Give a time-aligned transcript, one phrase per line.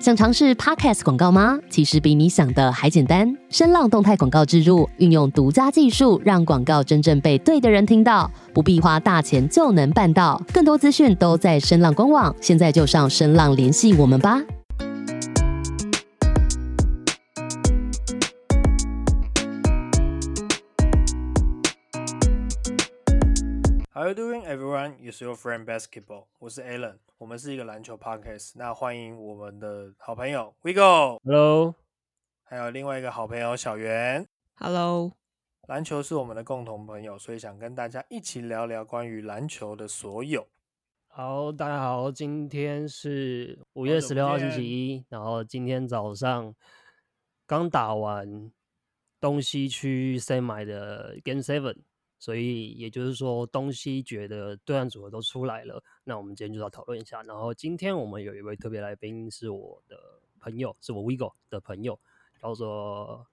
[0.00, 1.58] 想尝试 Podcast 广告吗？
[1.68, 3.36] 其实比你想的还简单。
[3.50, 10.42] 声浪动态广告植入，运用独家技术，让广告真正被对的人听到，不必花大钱就能办到。
[10.54, 14.40] 更多资讯都在声浪官网，现在就上声浪联系我们吧。
[23.92, 24.92] How are you doing, everyone?
[25.04, 26.24] It's your friend Basketball.
[26.38, 28.52] 我是 Alan，我们是一个篮球 podcast。
[28.54, 31.74] 那欢迎我们的好朋友 Vigo，Hello，
[32.44, 34.26] 还有另外一个好朋友小袁。
[34.54, 35.12] Hello，
[35.68, 40.48] 篮球是我们的共同朋友，所以想跟大家一起聊聊关于篮球的所有。
[41.08, 46.54] 好，大家好，今天是五月十六号星期一，然后今天早上
[47.46, 48.50] 刚打完
[49.20, 51.76] 东西区 semi 的 Game Seven，
[52.20, 57.22] 所以也就是说东西觉得对岸组合都出来了，那我们今天就要讨论一下。
[57.22, 59.96] 然后今天我们有一位特别来宾是我的
[60.38, 61.98] 朋友，是我 Vigo 的朋友，
[62.40, 63.26] 叫做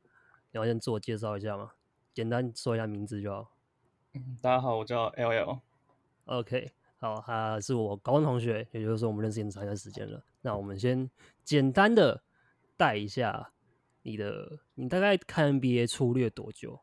[0.51, 1.73] 你要先自我介绍一下吗？
[2.13, 3.51] 简单说一下名字就好。
[4.13, 5.59] 嗯大家好，我叫 L L。
[6.25, 10.23] OK，好，他是我高中同学，也就是说我们认识很长一段时间了。
[10.41, 11.09] 那我们先
[11.43, 12.23] 简单的
[12.77, 13.51] 带一下
[14.01, 16.79] 你的，你大概看 NBA 粗略多久？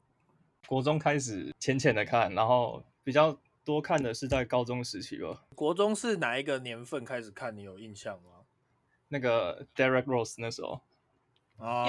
[0.66, 5.44] 国中开始浅浅的看，然后比较多看的是在高中时期吧。
[5.54, 7.56] 国中是哪一个年份开始看？
[7.56, 8.30] 你有印象吗？
[9.08, 10.80] 那个 Derek Rose 那时候，
[11.58, 11.86] 啊，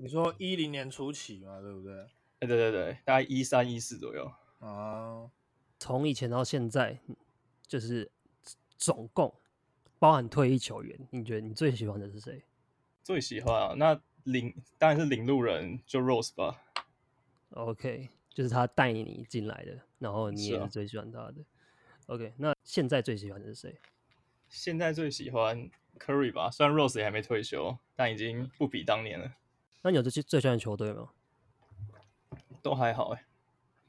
[0.00, 1.94] 你说一零年初期嘛，对不对？
[2.40, 4.30] 哎，对对对，大概一三一四左右。
[4.60, 5.30] 啊，
[5.78, 6.98] 从以前到现在，
[7.66, 8.10] 就是
[8.76, 9.32] 总共
[9.98, 12.42] 包含退役球员，你觉得你最喜欢的是谁
[13.04, 16.60] 最喜欢啊，那领当然是领路人，就 Rose 吧。
[17.50, 21.36] ？OK，就是他带你进来的，然后你也是最喜欢他的。
[22.06, 23.78] OK，那现在最喜欢的是谁？
[24.48, 29.32] 现在最喜欢 Curry 吧，虽然 Rose 也还没退休，但已经不比当年了，
[29.82, 31.10] 那你有最最喜欢的球队吗？
[32.62, 33.24] 都还好哎。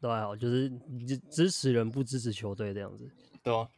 [0.02, 0.70] 都还好，就是
[1.06, 3.12] 支支持人不支持球队这样子。
[3.44, 3.70] 对啊，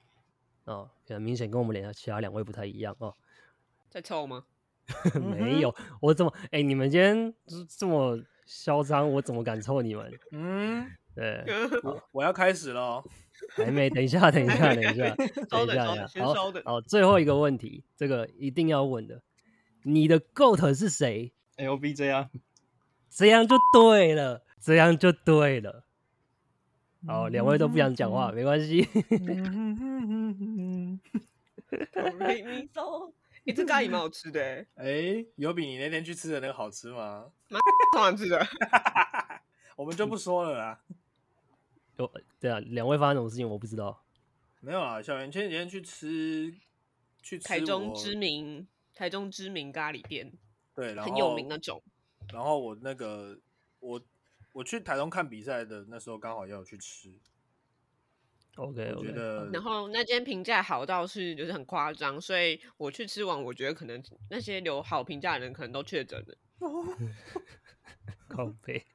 [0.65, 3.15] 哦，可能明显跟我们俩其他两位不太一样哦。
[3.89, 4.45] 在凑吗？
[5.19, 8.19] 没有，我怎么哎、你们今天这这么
[8.53, 10.11] 嚣张，我怎么敢抽你们？
[10.33, 10.85] 嗯，
[11.15, 11.41] 对，
[11.83, 13.03] 我我要开始了哦。
[13.55, 16.23] 还没，等一下，等一下，等一下， 等一下，稍等稍等等一下。
[16.25, 16.33] 好
[16.65, 19.21] 好，最后一个问题，这个一定要问的，
[19.83, 22.29] 你的 GOAT 是谁？LBJ 啊，
[23.09, 25.85] 这样就对了，这样就对了。
[27.07, 28.83] 好，两位都不想讲话，没关系。
[31.93, 33.11] 哆瑞咪嗦，
[33.45, 37.31] 哎，这咖喱蛮好吃的，哎，哎，有比你那天去吃的那个好吃吗？
[37.95, 38.39] 蛮好吃的。
[39.75, 40.83] 我们就不说了啦。
[41.97, 44.03] 有对啊，两位发生什么事情我不知道。
[44.59, 46.53] 没有啊，小圆前几天去吃，
[47.21, 50.31] 去吃台中知名，台中知名咖喱店，
[50.75, 51.81] 对，然后很有名那种。
[52.31, 53.39] 然后我那个
[53.79, 53.99] 我
[54.53, 57.11] 我去台中看比赛的那时候刚好要有去吃，
[58.55, 66.35] OK 我觉得然后那间评价好到是就是很夸张，所以我去吃完，我觉得可能那些留好评价的人可能都确诊了。
[68.27, 68.85] 靠背。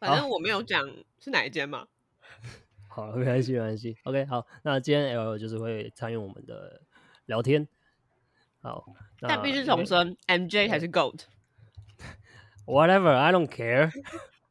[0.00, 0.84] 反正我没有讲
[1.18, 1.86] 是哪一间嘛。
[2.88, 3.96] 好，没关系，没关系。
[4.02, 6.82] OK，好，那今天 L 就是会参与我们的
[7.26, 7.66] 聊天。
[8.60, 11.20] 好，但必须重申，MJ 才是 GOAT。
[12.66, 13.92] Whatever，I don't care。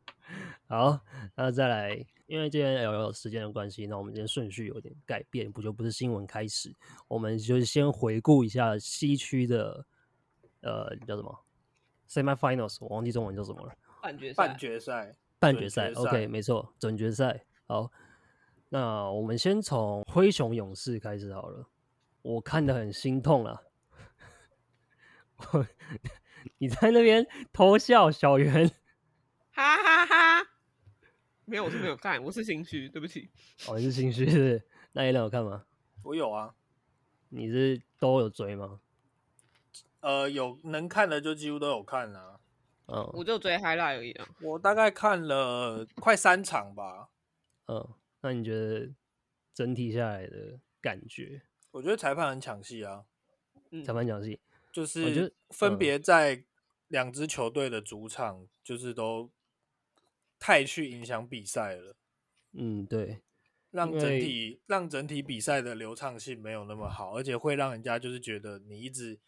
[0.68, 1.02] 好，
[1.36, 6.73] 那再来，因为今天 L 有时间的关系，那我们今天顺序有点改变，不就不是新闻开始，
[7.07, 9.85] 我们就先回顾一下西区的
[10.61, 11.39] 呃叫什么
[12.09, 13.73] semifinals，我忘记中文叫什么了。
[14.01, 17.45] 半决赛半决赛，半决赛，OK，没错，准决赛。
[17.65, 17.89] 好，
[18.69, 21.65] 那我们先从灰熊勇士开始好了。
[22.21, 23.61] 我看的很心痛啊！
[25.53, 25.65] 我
[26.59, 28.69] 你在那边偷笑，小圆。
[29.51, 30.56] 哈哈哈。
[31.50, 33.30] 没有，我是没有看，我是心虚，对不起。
[33.69, 34.62] 哦，你是心虚是不是？
[34.91, 35.66] 那 a l 有看吗？
[36.03, 36.53] 我有啊，
[37.30, 38.81] 你是都有追吗？
[40.02, 42.39] 呃，有能看的就几乎都有看啊。
[42.89, 44.27] 嗯我就追 highlight 而已啊。
[44.42, 47.10] 我大概看了快三场吧，
[47.68, 47.86] 嗯，
[48.21, 48.89] 那你觉得
[49.54, 51.42] 整体下来的感觉？
[51.71, 53.04] 我觉得裁判很抢戏啊，
[53.71, 54.39] 嗯裁判抢戏，
[54.71, 56.44] 就是分嗯别在
[56.89, 59.30] 两支球队的主场，就是都
[60.39, 61.95] 太去影响比赛了，
[62.54, 63.22] 嗯，对，
[63.72, 69.19] 让整体让整体比赛的流畅性没有那么好，而且会让人家就是觉得你一直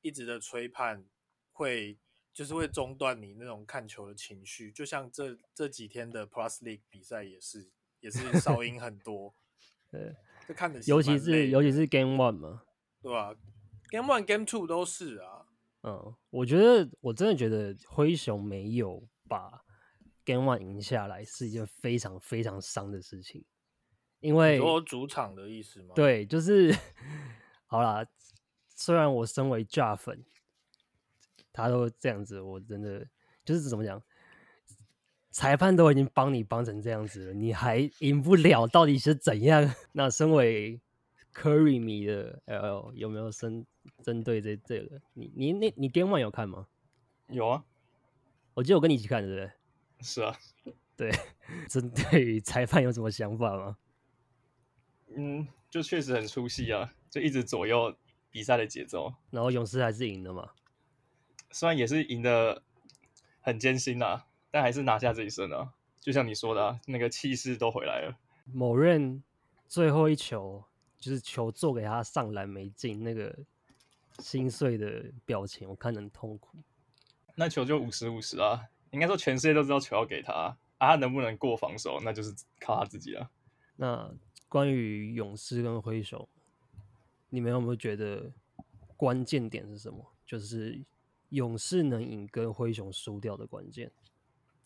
[0.00, 1.04] 一直的吹判
[1.52, 1.98] 会
[2.32, 7.70] 就是会中断你那种看球的情绪，就像这这几天的 Plus League 比赛也是
[8.00, 9.34] 也是噪 音很多，
[9.90, 10.14] 对，
[10.46, 12.62] 这看的尤其是尤其是 Game One 嘛，
[13.02, 13.34] 对吧、
[13.90, 15.46] Game One、Game Two 都是啊，
[15.82, 19.64] 嗯，我觉得我真的觉得灰熊没有把
[20.32, 23.44] Game One 赢下来是一件非常非常伤的事情，
[24.20, 26.74] 因为说主场的意思吗？，对，就是
[27.66, 28.06] 好啦。
[28.82, 30.24] 虽然我身为 j a 粉，
[31.52, 33.06] 他都这样子，我真的
[33.44, 34.02] 就是怎么讲，
[35.30, 39.70] 裁判都已经帮你帮成这样子了，你还赢不了，到底是怎样？
[39.92, 40.80] 那身为
[41.34, 43.66] Curry 迷的 L 有没有针
[44.02, 44.98] 针对这这个？
[45.12, 46.66] 你你那你 Game One 有看吗？
[47.28, 47.62] 有啊，
[48.54, 49.52] 我记得我跟你一起看，对不对？
[50.00, 50.36] 是啊，
[50.96, 51.10] 对，
[51.68, 53.76] 针对于裁判有什么想法吗？
[55.16, 57.96] 嗯，就确实很出戏啊，就一直左右
[58.30, 59.12] 比赛的节奏。
[59.30, 60.50] 然后勇士还是赢了嘛？
[61.50, 62.62] 虽然也是赢得
[63.40, 65.74] 很艰辛啊，但还是拿下这一胜啊。
[66.00, 68.16] 就像你说的、啊，那个气势都回来了。
[68.46, 69.22] 某人
[69.66, 70.64] 最后一球
[70.98, 73.36] 就是球做给他上篮没进，那个
[74.20, 76.56] 心碎的表情，我看得很痛苦。
[77.34, 80.32] 那球就五十五十啊，应该说全世界都知道球要给他
[80.78, 83.30] 啊，他能不能过防守，那就是靠他自己了。
[83.76, 84.12] 那
[84.48, 86.28] 关于勇士跟灰熊，
[87.28, 88.30] 你们有没有觉得
[88.96, 90.12] 关键点是什么？
[90.26, 90.80] 就是
[91.30, 93.90] 勇士能赢跟灰熊输掉的关键。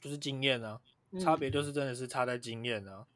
[0.00, 0.81] 就是经验啊，
[1.21, 3.06] 差嗯别就是真的是差在经验啊。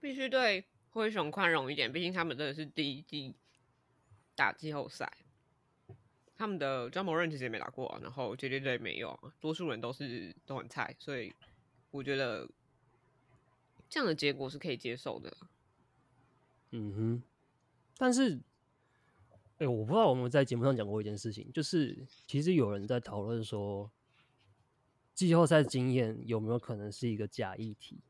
[0.00, 3.34] 必须对灰熊宽容一点，毕竟他们真的是第一季
[4.34, 5.12] 打季后赛，
[6.40, 11.34] 他们的詹姆任其实也没打过，然后 J J J 没有，多数人都是都很菜，所以
[11.90, 12.48] 我觉得
[13.90, 15.36] 这样的结果是可以接受的。
[16.70, 17.22] 嗯哼，
[17.98, 18.40] 但是，
[19.58, 23.92] 哎、我不知道我们在节目上讲过一件事情，就是其实有人在讨论说，
[25.12, 28.00] 季后赛经验有没有可能是一个假议题？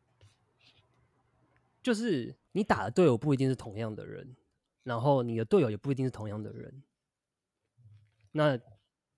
[1.83, 4.37] 就是你打的队友不一定是同样的人，
[4.85, 6.81] 然后你的队友也不一定是同样的人，
[8.33, 8.59] 那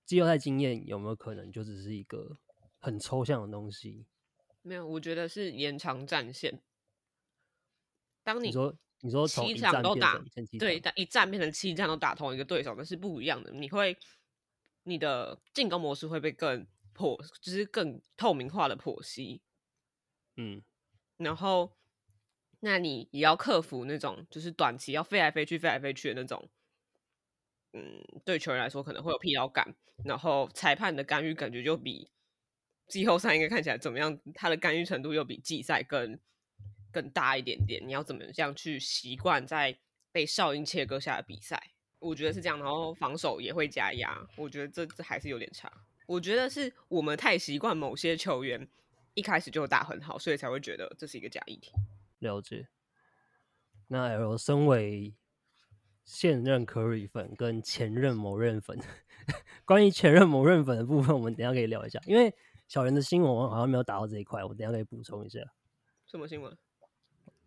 [0.05, 2.39] 季后赛经验有没有可能就只是一个
[2.79, 4.07] 很抽象的东西？
[4.63, 6.63] 没有，我觉得是延长战线。
[8.23, 10.23] 当你你说，你说从七场都打
[10.59, 13.51] 对，一战变成七战都打同一个对手，那是不一样的。
[13.53, 13.97] 你会，
[14.85, 19.43] 你的进攻模式会被更破，就是更透明化的剖析。
[20.37, 20.63] 嗯
[21.17, 21.77] 然后，
[22.61, 26.49] 那你也要克服那种就是短期要飞来飞去、飞来飞去的那种，
[27.73, 29.75] 嗯，对球员来说可能会有疲劳感。
[30.05, 32.11] 然后裁判的干预感觉就比
[32.89, 34.19] 季后赛应该看起来怎么样？
[34.35, 36.19] 他的干预程度又比季赛更
[36.91, 37.81] 更大一点点。
[37.87, 39.79] 你要怎么样去习惯在
[40.11, 41.71] 被哨音切割下的比赛？
[42.01, 45.73] 我觉得是这样，然后防守也会加压，我觉得这这还是有点差。
[46.07, 48.69] 我觉得是我们太习惯某些球员
[49.15, 51.71] 一开始就打很好，所以才会觉得这是一个假议题。
[52.19, 52.67] 了解。
[53.87, 55.15] 那 L 身为
[56.05, 58.79] 现任 Curry 粉跟前任某任粉，
[59.65, 62.01] 关于前任某任粉的部分，我们等一下可以聊一下。
[62.07, 62.35] 因为
[62.69, 65.41] 小人的新闻我好像没有打到这一块，我等一下可以补充一下。
[66.07, 66.57] 什么新闻？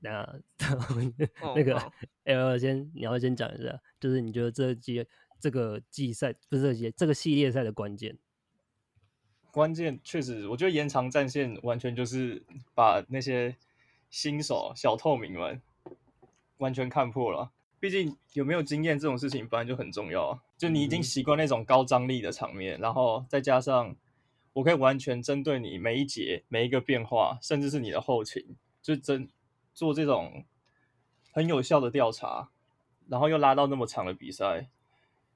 [0.02, 0.22] 等一下
[1.42, 1.92] 哦那个好
[2.26, 5.06] L 先你要先讲一下，就是你觉得这季
[5.40, 8.18] 这个季赛不是这个季这个系列赛的关键？
[9.52, 12.44] 关键确实，我觉得延长战线完全就是
[12.74, 13.56] 把那些
[14.10, 15.62] 新手小透明们
[16.58, 17.52] 完全看破了。
[17.80, 20.40] 毕竟有没有经验这种事情本来就很重要啊。
[20.58, 23.96] 就你已经嗯习惯那种高张力的场面，然后再加上
[24.54, 29.28] 我可以完全针对你每一节每一个变化，甚至是你的后勤，就真
[29.74, 30.46] 做这种
[31.32, 32.50] 很有效的调查，
[33.10, 34.70] 然后又拉到那么长的比赛，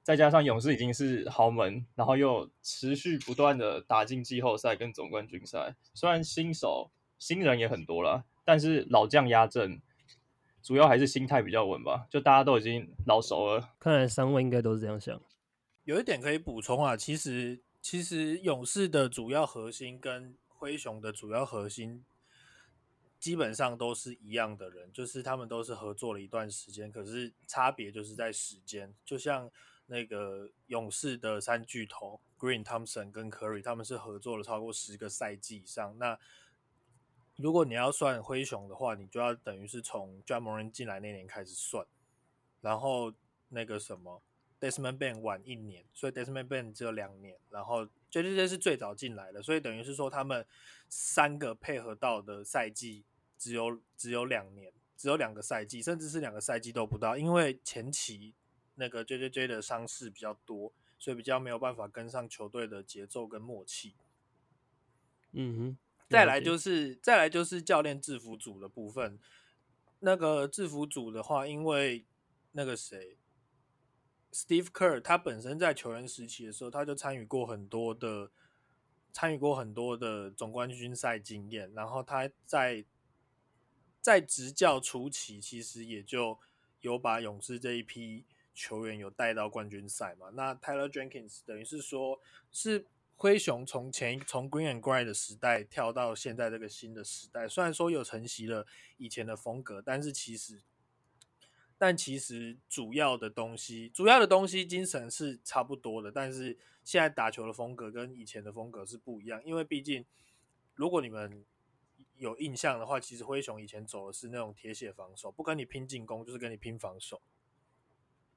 [0.02, 5.76] 再加上勇士已经是豪门，然后又持续不断的打进季后赛跟总冠军赛。
[5.92, 9.82] 虽然新手新人也很多了，但是老将压阵，
[10.62, 12.06] 主要还是心态比较稳吧。
[12.10, 15.20] 就大家都已经老熟了，看来三位应该都是这样想。
[15.84, 22.04] 有一点可以补充啊，其实其实勇士的主要核心跟灰熊的主要核心
[23.18, 28.94] 基本上都是一样的人，就是他们都是合作了一段时间，可是差别就是在时间。
[29.04, 29.50] 就像
[29.86, 35.98] 那个勇士的三巨头 Green、Thompson 跟 Curry，他们是合作了超过十个赛季以上。
[35.98, 36.18] 那
[37.40, 41.86] 如果你要算灰熊的话，你就要等于是从 j a m o r a n 进来那年开始算，
[42.60, 43.12] 然后
[43.48, 44.22] 那个什么
[44.60, 50.46] Desmond Bain 晚一年，所以 Desmond Bain 只有两年，然后 J J J 是最早进来的，所以等于是说他们
[50.88, 53.04] 三个配合到的赛季
[53.38, 58.34] 只有只有两年，只有两个赛季，甚至是两个赛季都不到，因为前期
[58.74, 63.94] 那个 J J J 的伤势比较多，所以比较没有办法跟上球队的节奏跟默契。
[65.32, 65.78] 嗯哼，
[66.10, 69.18] 再来就是再来就是教练制服组的部分。
[70.00, 72.04] 那个制服组的话，因为
[72.52, 73.16] 那个谁
[74.32, 78.32] Steve Kerr 他本身在球员时期的时候，他就参与过很多的
[79.12, 82.84] 参与过很多的总冠军赛经验，然后他在
[84.00, 86.38] 在执教初期，其实也就
[86.80, 88.24] 有把勇士这一批
[88.54, 90.30] 球员有带到冠军赛嘛。
[90.30, 92.18] 那 Tyler Jenkins 等于是说，
[92.50, 92.86] 是
[93.20, 100.62] 灰熊从前从 Green and Gray 的时代跳到现在这个新的时代，虽然说有承袭了以前的风格，但是其实。
[101.76, 109.42] 但其实主要的东西，主要的东西精神是差不多的，但是现在打球的风格跟以前的风格是不一样。
[109.44, 110.04] 因为毕竟，
[110.74, 111.44] 如果你们
[112.16, 117.20] 有印象的话，其实灰熊以前走的是那种铁血防守，不跟你拼进攻，就是跟你拼防守。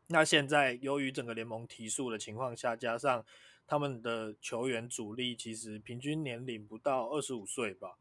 [0.08, 3.26] 那现在由于整个联盟提速的情况下，加上
[3.66, 7.98] 他们的球员主力其实平均年龄不到二十五岁吧，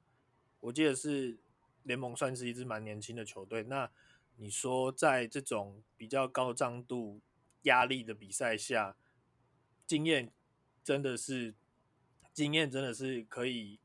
[0.61, 1.39] 我记得是
[1.85, 3.63] 联盟算是一支蛮年轻的球队。
[3.65, 3.91] 那
[4.37, 7.21] 你说，在这种比较高张度、
[7.63, 8.97] 压力的比赛下，
[9.87, 10.33] 经验
[10.83, 11.55] 真的是
[12.33, 13.79] 经验真的是可以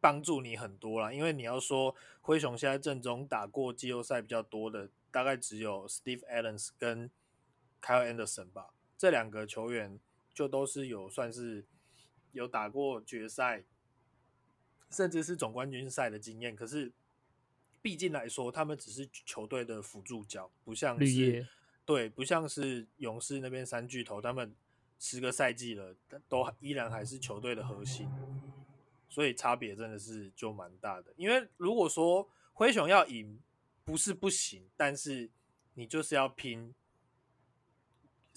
[0.00, 1.12] 帮助你很多啦。
[1.12, 7.10] 因为你要说灰熊现在阵中打过季后赛比较多的，大概只有 Steve Adams 跟
[7.82, 9.98] Kyle Anderson 吧，这两个球员
[10.40, 11.64] 就都是有算是
[12.32, 13.64] 有打过决赛，
[14.90, 16.56] 甚至是总冠军赛的经验。
[16.56, 16.92] 可是。
[17.82, 21.46] 毕竟来说，他们只是球队的辅助角，不像是
[21.86, 24.54] 对，不像是勇士那边三巨头，他们
[24.98, 25.96] 十个赛季了，
[26.28, 28.06] 都依然还是球队的核心，
[29.08, 31.10] 所以差别真的是就蛮大的。
[31.16, 33.40] 因为如果说灰熊要赢，
[33.82, 35.30] 不是不行，但是
[35.72, 36.74] 你就是要拼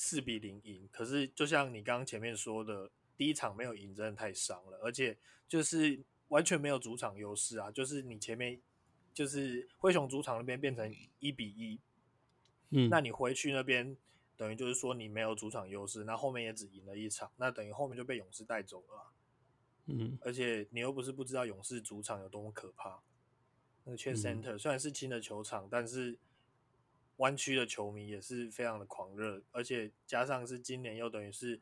[0.03, 0.89] 四比零赢。
[0.91, 5.17] 可是就像你刚刚前面说的，第一场没有赢，真的太伤了，而且
[5.47, 8.61] 就是完全没有主场优势啊，就是你前面。
[9.13, 11.79] 就是灰熊主场那边变成一比一，
[12.71, 13.95] 嗯，那你回去那边
[14.35, 19.11] 等于就是说你没有主场优势，那后面也只赢了一场，那等于后面就被勇士带走了，
[19.85, 23.03] 嗯，而且你又不是不知道勇士主场有多么可怕，
[23.83, 26.17] 那个 Chase Center 虽然是新的球场，但是
[27.17, 31.59] 湾区的球迷也是非常的狂热，而且加上是今年又等于是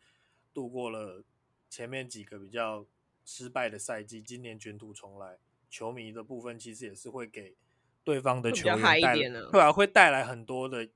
[0.53, 1.23] 度过了
[1.69, 2.85] 前面几个比较
[3.25, 5.37] 失败的赛季，今年卷土重来。
[5.69, 7.55] 球迷的部分其实也是会给
[8.03, 9.15] 对方的球员带来，
[9.51, 10.89] 对啊，会带来很多的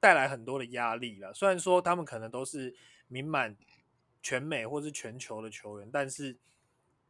[0.00, 1.34] 带来很多的压力了。
[1.34, 2.74] 虽然说他们可能都是
[3.08, 3.54] 名满
[4.22, 6.38] 全美或是全球的球员，但是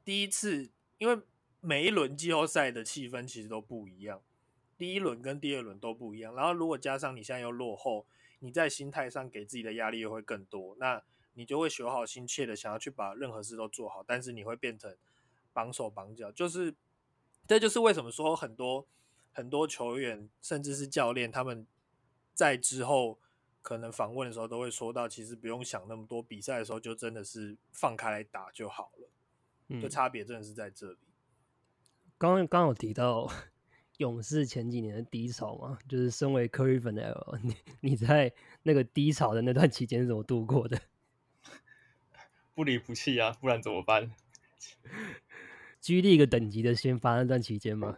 [0.04, 0.68] 第一次，
[0.99, 1.23] 因为
[1.61, 4.21] 每一轮季后赛的气氛其实都不一样，
[4.82, 6.34] 第一轮跟第二轮都不一样。
[6.34, 8.04] 然后如果加上你现在又落后，
[8.40, 11.00] 你在心态上给自己的压力又会更多，那
[11.34, 14.96] 你就会求好心切的想要去把任何事都做好，但是你会变成
[15.52, 16.74] 绑手绑脚，就是。
[17.44, 18.86] 这就是为什么说很多
[19.32, 21.66] 很多球员，甚至是教练，他们
[22.32, 23.18] 在之后
[23.60, 29.10] 可能访问的时候，都会说到，其实不用想那么多，比赛的时候就真的是放开来打就好了。
[29.66, 30.98] 嗯，差别真的是在这里。
[32.16, 33.28] 刚刚刚有提到
[34.02, 38.32] 勇士前几年的低潮嘛，就是身为 Curry 粉的你，你在
[38.64, 40.76] 那个低潮的那段期间是怎么度过的？
[42.52, 44.11] 不离不弃啊，不然怎么办？
[45.80, 47.97] 居立一个等级的先发那段期间吗？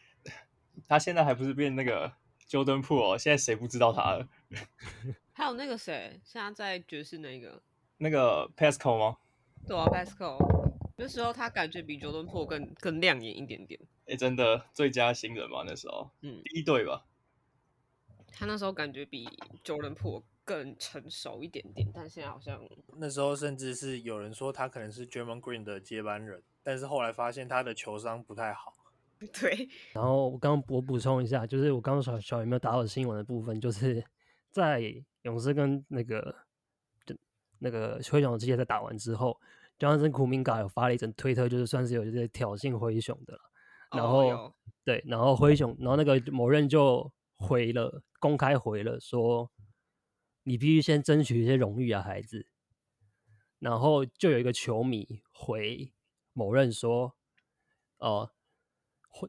[0.86, 2.12] 他现在还不是变那个
[2.46, 3.16] Jordan Po 哦？
[3.18, 4.28] 现在谁不知道他了？
[5.32, 7.62] 还有那个谁，现在在爵士那个
[7.96, 9.16] 那个 Pascal 吗？
[9.66, 10.36] 对啊，Pascal
[10.96, 13.80] 那时候他感觉比 Jordan Po 更更亮眼一点点。
[14.10, 15.62] 哎，真的最佳新人嘛？
[15.64, 17.06] 那时候，嗯，第一队吧。
[18.32, 19.28] 他那时候感觉比
[19.64, 22.60] Jordan Po 更成熟一点点，但现在好像
[22.96, 26.42] 那时候甚至是有人说他可能是 German Green 的接班人。
[26.62, 28.74] 但是后来发现他的球商不太好，
[29.40, 29.68] 对。
[29.92, 34.04] 然后我刚我补充一下，就是我刚刚小小有没有打扰新闻的部分，就是
[34.50, 34.82] 在
[35.22, 36.34] 勇士跟那个
[37.06, 37.16] 就
[37.58, 39.40] 那个灰熊之间在打完之后，
[39.78, 43.40] 江森库明嘎有发了一整推特，就是算是有些挑衅灰熊的。
[43.90, 44.54] 然后
[44.84, 49.50] 对，然后灰熊，然后那个某任就回了，公开回了说，
[50.44, 52.46] 你必须先争取一些荣誉啊，孩子。
[53.58, 55.92] 然后就有一个球迷回。
[56.32, 57.16] 某任说
[57.98, 58.30] ：“哦，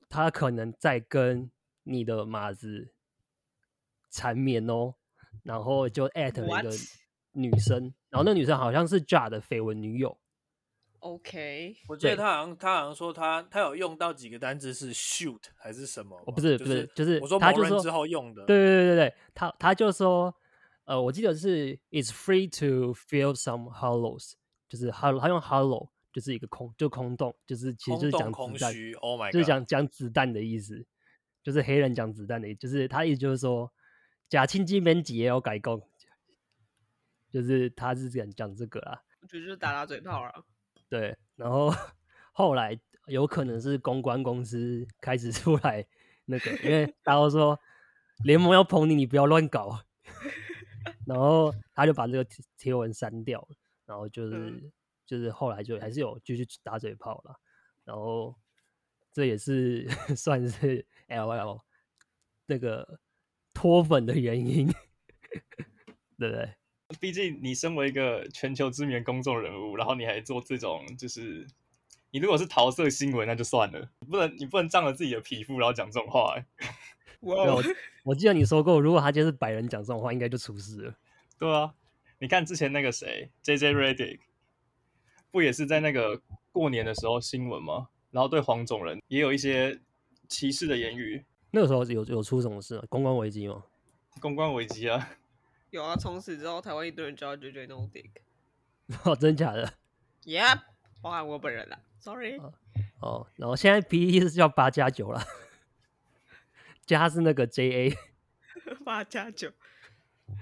[0.08, 1.52] 他可能在跟
[1.84, 2.94] 你的马子
[4.12, 4.94] 缠绵哦。”
[5.44, 6.70] 然后就艾特了一个
[7.32, 10.21] 女生，然后那女生好像是 J 的绯闻女友。
[11.02, 16.18] OK，我记得他好像他好像说他他有用到几个单字是 shoot 还是什么？
[16.26, 18.46] 哦，不是不是，就是我说他就说之后用的。
[18.46, 20.34] 对对对对对，他他就说，
[20.86, 24.34] 呃，我记得是 It's free to fill some hollows，
[24.68, 25.90] 就是他他用 hollow。
[26.14, 30.86] 就是一个空，就空洞，就是其实就是讲子弹，Oh my，就是讲讲子弹的意思，
[31.42, 33.72] 就是黑人讲子弹的，意思，就是他意思就是说，
[34.28, 35.82] 假青金门几也要改工，
[37.32, 39.02] 就是他是讲讲这个啦。
[39.22, 40.44] 我觉得就是打打嘴炮啊。
[40.92, 41.74] 对，然后
[42.34, 45.88] 后来有可能是公关公司开始 出来
[46.26, 47.58] 那个，因为大家都说
[48.26, 49.80] 联盟要捧你，你不要乱搞，
[51.08, 53.56] 然后他就把这个贴贴文删掉了，
[53.86, 54.72] 然后就是、嗯
[55.06, 57.36] 就是后来就还是有继续打嘴炮了，
[57.84, 58.34] 然后
[59.14, 61.60] 这也是 算是 L L
[62.46, 63.00] 那个
[63.54, 64.68] 脱粉的原因，
[66.18, 66.54] 对不对？
[67.00, 71.48] 毕竟你身为一个全球知名的公众人物，然后你还做这种，就是
[72.12, 76.46] 你如果是桃色新闻那就算了，你不能你不能仗着自己的皮肤然后讲这种话、 欸，
[77.22, 77.64] 哇对我
[78.04, 80.96] 我记得你说过，如果他今天是白人讲这种话，应该就出事了。
[81.38, 81.74] 对啊，
[82.20, 84.20] 你看之前那个谁 J J Redick，
[85.32, 86.22] 不也是在那个
[86.52, 87.90] 过年的时候新闻吗？
[88.12, 89.80] 然后对黄种人也有一些
[90.28, 92.84] 歧视的言语，那个时候有有出什么事吗？
[92.90, 93.64] 公关危机吗？
[94.20, 95.10] 公关危机啊。
[95.72, 98.12] 有啊，从此之后台湾一堆人叫他 JJ No Dick。
[99.04, 99.74] 哦，真假的
[100.26, 100.60] ？Yep，
[101.02, 101.80] 包含我本人啦。
[102.00, 102.40] Sorry，
[103.00, 105.24] 哦，然后现在 PPT 是叫八加九了，
[106.86, 107.96] 加是那个 JA
[108.86, 109.52] 八加九。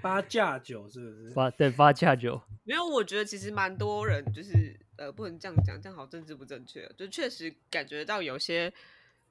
[0.00, 1.30] 八加九是不是？
[1.34, 6.88] 八对八加九，没有，我觉得其实蛮多人就是呃，不能这样讲，这样好政治不正确。
[6.96, 8.72] 就确实感觉到有些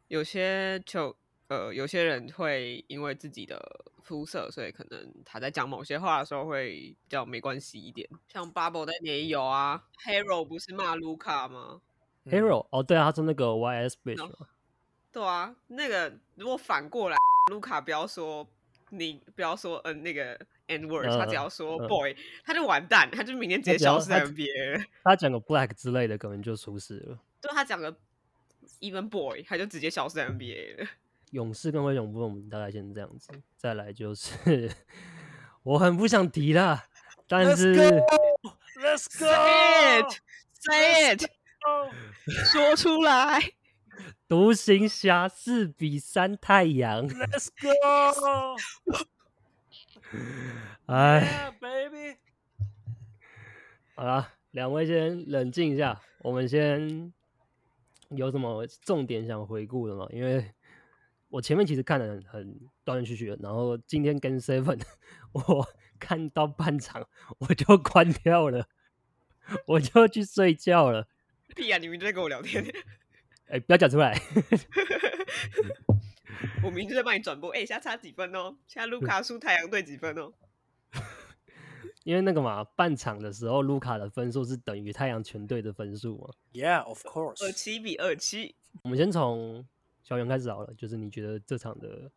[0.09, 1.15] 有些球
[1.47, 3.57] 呃，有些人会因为自己的
[4.09, 8.09] 肤色，所以可能他在讲某些话的时候会比较没关系一点。
[8.27, 11.79] 像 Bubble 那也有啊，Hero 不是骂卢卡吗？
[12.23, 14.47] 嗯 Hero 哦，对啊，他是那个 YS bitch 嘛，
[15.11, 17.17] 对啊，那个如果反过来，
[17.51, 18.47] 卢卡不要说
[18.89, 24.85] 你不要说嗯、呃、那个 N word，、他只嗯要说嗯 boy，他就完蛋，他就明天直接消失在 NBA。
[25.03, 27.19] 他讲个 black 之类的，可能就出事了。
[27.39, 27.95] 对他讲个
[28.79, 30.87] even boy，他就直接消失在 NBA 了。
[31.31, 33.31] 勇士跟灰熊部分，我们大概先这样子。
[33.57, 34.71] 再来就是
[35.63, 36.85] 我很不想提啦，
[37.27, 37.75] 但是
[38.79, 40.21] Let's Say go！it,
[40.53, 41.29] say it，
[42.45, 43.39] 说出来。
[44.27, 48.55] 独行侠四比三太阳，Let's go！
[50.85, 52.17] 哎 baby！
[53.95, 57.11] 好啦，两位先冷静一下，我们先
[58.09, 60.07] 有什么重点想回顾的吗？
[60.11, 60.49] 因为
[61.29, 64.81] 我前面其实看的很很断断续续的，然后今天跟 Seven
[65.31, 65.67] 我
[65.99, 68.67] 看到半场我就关掉了，
[69.67, 71.07] 我就去睡觉了。
[71.55, 71.77] 屁啊！
[71.77, 72.63] 你明明就在跟我聊天，
[73.49, 74.19] 哎、不要讲出来。
[76.63, 77.51] 我明明就在帮你转播。
[77.51, 78.55] 哎、现在差几分哦？
[78.67, 80.33] 现在卢卡输太阳队几分哦？
[82.03, 86.29] 因为那个嘛，半场的时候，卢卡的分数是等于太阳全队的分数嘛。
[86.53, 87.51] Yeah，of course 二。
[87.51, 88.55] 七比二七。
[88.83, 89.67] 我们先从
[90.09, 92.09] 小袁开始好了，就是你觉得这场的，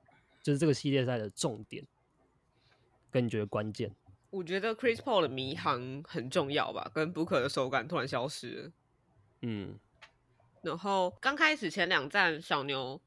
[0.42, 1.86] 就是这个系列赛的重点，
[3.10, 3.94] 跟你觉得关键。
[4.30, 8.72] 我觉得 Chris Paul 的迷航很重要吧，跟 Booker 的手感突然消失了。
[9.42, 9.78] 嗯，
[10.62, 12.98] 然后刚开始前两站，小牛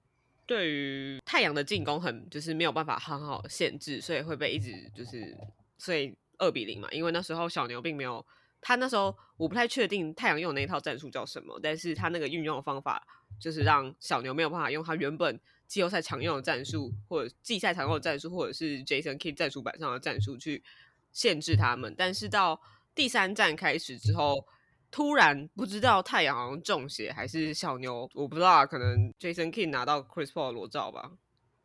[0.46, 5.36] 对于太阳的进攻很就是没有办法很好限制，所以会被一直就是
[5.80, 6.88] 所以二比零嘛。
[6.92, 8.24] 因为那时候小牛并没有，
[8.62, 13.08] 他那时候我不太确定太阳用的那一套战术叫什么，但是他那个运用的方法
[13.40, 20.64] 就是让小牛没有办法用他原本季后赛常用的战术，或者季赛常用的战术，或者是 Jason Kidd 战术板上的战术去
[21.12, 21.94] 限制他们。
[21.98, 22.62] 但是到
[22.94, 24.46] 第三战开始之后，
[24.92, 31.12] 突然不知道太阳好像中邪还是小牛，我不知道啊，可能 Jason King 拿到 Chris Paul 的裸照吧，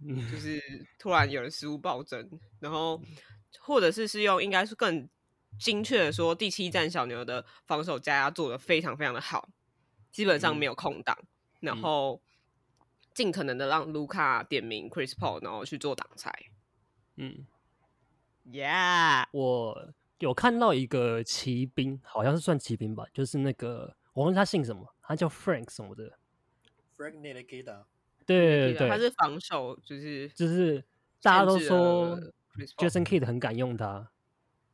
[0.04, 0.60] 嗯就 是
[0.98, 2.28] 突然有人失误暴增，
[2.58, 3.00] 然后
[3.60, 5.08] 或者是是用应该是更
[5.60, 9.48] 精确的说，第七站小牛的防守加压做的非常非常的好，
[10.10, 11.16] 基本上没有空档，
[11.60, 12.20] 然嗯后
[13.14, 16.32] 尽可能的让卢卡点名 Chris Paul，然后去做挡拆。
[17.16, 17.46] 嗯
[18.46, 26.18] ，Yeah，我有看到一个骑兵，好像是算骑兵吧，就是那个我忘记他姓什么，他叫 Frank 什么的。
[26.96, 27.84] Frank Ntilikina，
[28.26, 30.84] 对对对，他是防守就是就是
[31.22, 32.18] 大家都说
[32.76, 34.10] Jason Kidd 很敢用他。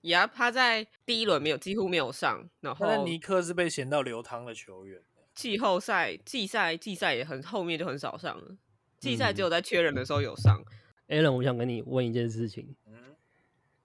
[0.03, 5.03] Yeah，他在第一轮没有几乎没有上，然后但是尼克是被嫌到流汤的球员。
[5.37, 8.57] 季后赛、季赛、季赛也很后面就很少上了，
[8.99, 10.65] 季赛只嗯有在缺人的时候有上。
[11.09, 13.15] Alan，我想跟你问一件事情，嗯，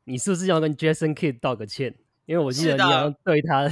[0.06, 1.94] 你是不是要跟 Jason Kidd 道个歉？
[2.26, 3.70] 因为我记得你好像对他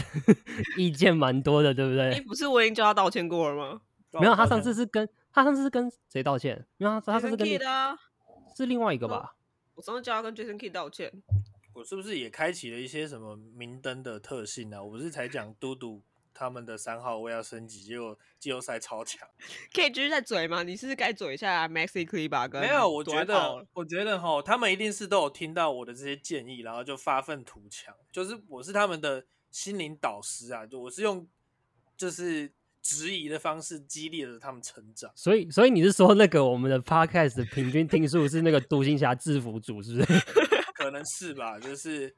[0.77, 2.21] 意见蛮多的，对不哎、对？
[2.21, 3.81] 不是我已经叫他道歉过了吗？
[4.11, 6.65] 没有，他上次是跟他上次是跟谁道歉？
[6.77, 7.97] 没有，他他上次跟 Kidd 另啊，
[8.57, 9.35] 是另外一个哦吧？
[9.75, 11.09] 我上次叫他跟 Jason Kidd 道歉。
[11.73, 14.83] 我是不是也开启了一些什么明灯的特性啊？
[14.83, 16.01] 我不是才讲嘟嘟
[16.39, 19.27] 他们的三号位要升级，结果季后赛超强。
[19.75, 20.63] 可以继续再嘴吗？
[20.63, 27.93] 你是不是该嘴一下 Maxi Kleber 跟没有，我觉得，我觉得哈，他们一定是都有听到我的这些建议，然后就发愤图强。
[28.09, 31.27] 就是我是他们的心灵导师啊，就我是用
[31.97, 32.49] 就是
[32.81, 35.11] 质疑的方式激励着他们成长。
[35.15, 40.19] 所以，所以你是说那个我们的 podcast 的平均听数是那个独行侠制服组，是不是？
[40.73, 42.15] 可能是吧，就是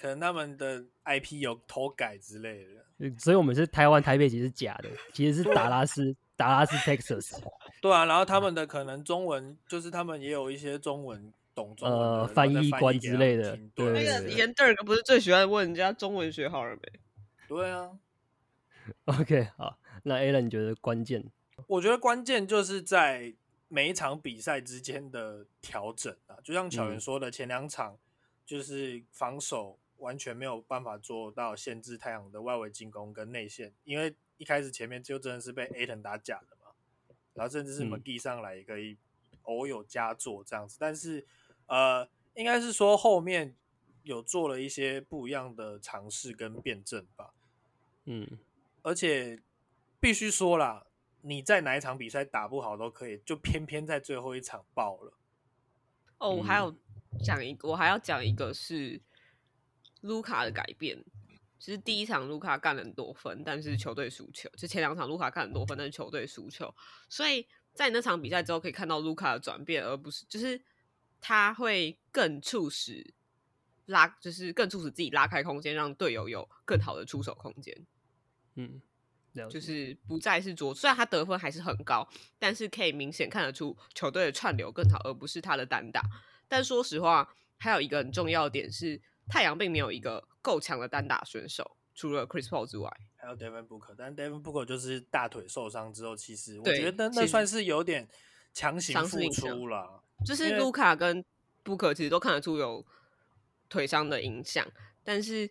[0.00, 3.10] 可能他们的 IP 有偷改之类的。
[3.18, 7.38] 所以我们是台湾台北，其实是假的，其实是达拉斯达拉斯 Texas。
[7.80, 16.92] 对啊，然后他们的可能中文就是他们也有一些中文懂中文呃翻译官之类的对对那个对以前 Dirk 不是最喜欢问人家中文学好了没？
[17.48, 17.90] 对啊，
[19.06, 21.24] OK，好，那 Alan 你觉得关键？
[21.66, 23.34] 我觉得关键就是在
[23.68, 27.96] 每一场比赛之间的调整啊，就像巧嗯源说的，前两场
[28.44, 36.72] 就是防守完全没有办法做到限制太阳的外围进攻跟内线，因为一开始前面就真的是被 A 腾打假的嘛，
[37.34, 37.90] 然后甚至是嗯。
[37.90, 38.98] McGee 上来也可以
[39.42, 41.26] 偶有佳作这样子，但是
[41.66, 43.56] 呃，应该是说后面
[44.02, 47.34] 有做了一些不一样的尝试跟辩证吧，
[48.04, 48.38] 嗯，
[48.82, 49.40] 而且
[50.00, 50.86] 必须说啦，
[51.22, 55.12] 你在哪一场比赛打不好都可以，就偏偏在最后一场爆了。
[56.18, 56.64] 哦，我还嗯。
[56.64, 56.76] 有
[57.24, 59.00] 讲一个，我还要讲一个是
[60.00, 61.02] 卢卡的改变。
[61.58, 64.48] 其实第一场卢卡干了很多分，但是球队输球。
[64.56, 66.74] 就前两场卢卡干很多分，但是球队输球。
[67.08, 70.58] 所以在那场比赛之后，可以看到卢卡的转变，而不是就是
[71.20, 73.12] 他会更促使
[73.86, 77.86] 拉，就是更促使自己拉开空间，让队友有更好的出手空间。
[78.54, 78.80] 嗯，
[79.50, 82.08] 就是不再是着，虽然他得分还是很高，
[82.38, 86.02] 但是可以明显看得出球队的串流更好，而不是他的单打。
[86.48, 92.90] 但说实话，还有一个很重要的点是，太阳并没有一个够强的单打选手，除了 Chris Paul 之外。
[93.16, 98.08] 还有 Devin Booker，但 Devin Booker 就是大腿受伤之后，其实我觉得那算是有点
[98.52, 100.02] 强行复出了。
[100.24, 101.24] 就是卢卡跟
[101.64, 102.84] Booker 其实都看得出有
[103.68, 104.66] 腿伤的影响，
[105.04, 105.50] 但是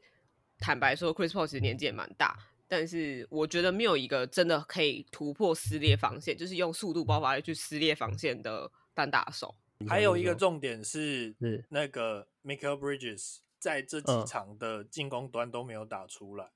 [0.57, 2.37] 坦白说，Chris Paul 其实年纪也蛮大，
[2.67, 9.55] 但是我觉得没有一个真的可以突破撕裂防线，就是用速度爆发力去撕裂防线的单打手。
[9.87, 16.51] 还有一个重点是是那个 Michael Bridges 在这几嗯场的进攻端都没有打出来。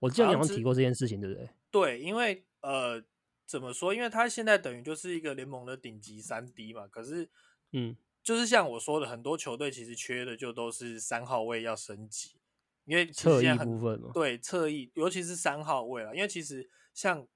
[0.00, 1.48] 我记得你好像提过这件事情，对不对？
[1.70, 3.02] 对，因为呃，
[3.46, 3.94] 怎么说？
[3.94, 7.30] 因为他现在等于就是一个联盟的顶级三 D 嘛，可是
[7.72, 12.36] 嗯，就是像我说的，很多球队其实缺的就都是三号位要升级，
[12.84, 17.26] 因为侧翼部分嘛，对侧翼，尤其是三号位了，因为其实像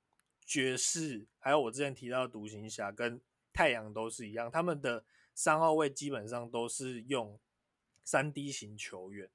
[0.45, 3.21] 爵士，还有我之前提到的独行侠跟
[3.53, 5.05] 太阳都是一样，他们的
[5.35, 7.41] 三号位基本上都是用
[8.09, 9.29] 三 D 型球员，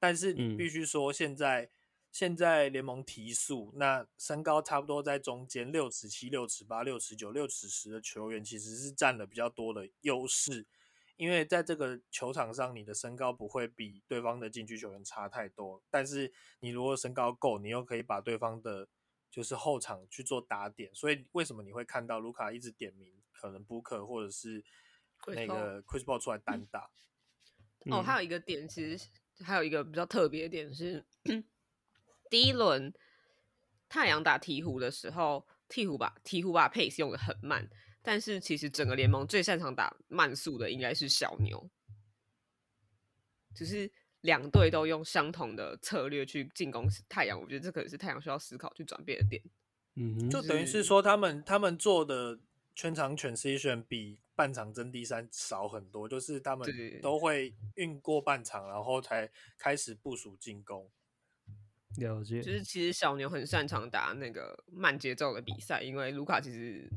[0.00, 1.70] 但是你嗯必须说现在、
[2.10, 10.66] 现在联盟提速，那身高差不多在中间六尺七、六尺八、六尺九、六尺十的球员其实是占了比较多的优势。
[11.16, 18.88] 因为在这个球场上，你的身高不会比对方的禁区球员差太多，但是你如果身高够，你又可以把对方的
[19.30, 24.64] 就是后场去做打点，所以为什么你会看到卢卡一直点名可能 Booker 或者是
[25.28, 26.90] 那个 Chris Paul 出来单打？
[27.90, 28.04] 哦，嗯。
[28.04, 29.06] 还有一个点，其实
[29.42, 31.04] 还有一个比较特别的点是，
[32.30, 32.92] 第一轮
[33.88, 37.68] 太阳打鹈鹕的时候，鹈鹕把鹈鹕把 pace 用的很慢，
[38.02, 41.70] 但是其实整个联盟最擅长打慢速的应该是小牛，
[43.54, 43.90] 只是
[44.22, 49.42] 两队都用相同的策略去进攻太阳，我觉得这可能是太阳需要思考去转变的点。
[49.94, 52.38] 嗯哼，就等于是是说他们他们做的
[52.74, 56.64] 全场 transition 比半场争第三少很多，就是他们
[57.02, 60.88] 都会运过半场，然后才开始部署进攻。
[61.96, 66.88] 了解就，是其实小牛很擅长打那个慢节奏的比赛，因为卢卡其实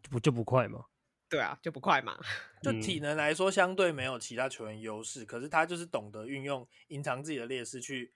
[0.00, 0.84] 就不就不快嘛，
[1.28, 2.16] 对啊就不快嘛，
[2.62, 8.12] 就嗯体能来说，相对没有其他球员优势，可是他就是懂得运用隐藏自己的劣势去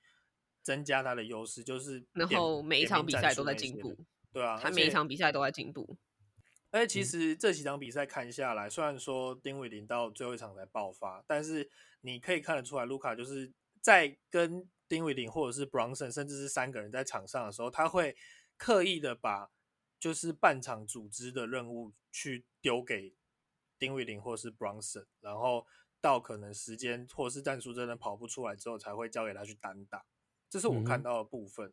[0.63, 3.97] 增加他的优势，就是然点后每一场比赛都在进步，
[4.33, 5.99] 对啊，他每一场比赛都在进步。
[6.71, 11.69] 而且其实这几场比赛看下来，虽然说丁伟林到最后一场才爆发，但是
[12.03, 18.17] 你可以看得出来，卢卡就是在跟丁伟林或者是 Bronson，甚至是三个人在场上的时候，他会
[18.57, 19.51] 刻意的把
[19.99, 23.15] 就是半场组织的任务去丢给
[23.79, 25.67] 丁伟林或是 Bronson，然后
[26.01, 30.05] 到可能时间或者是战术真的跑不出来之后，才会交给他去单打。
[30.49, 31.73] 这是我看到的部分。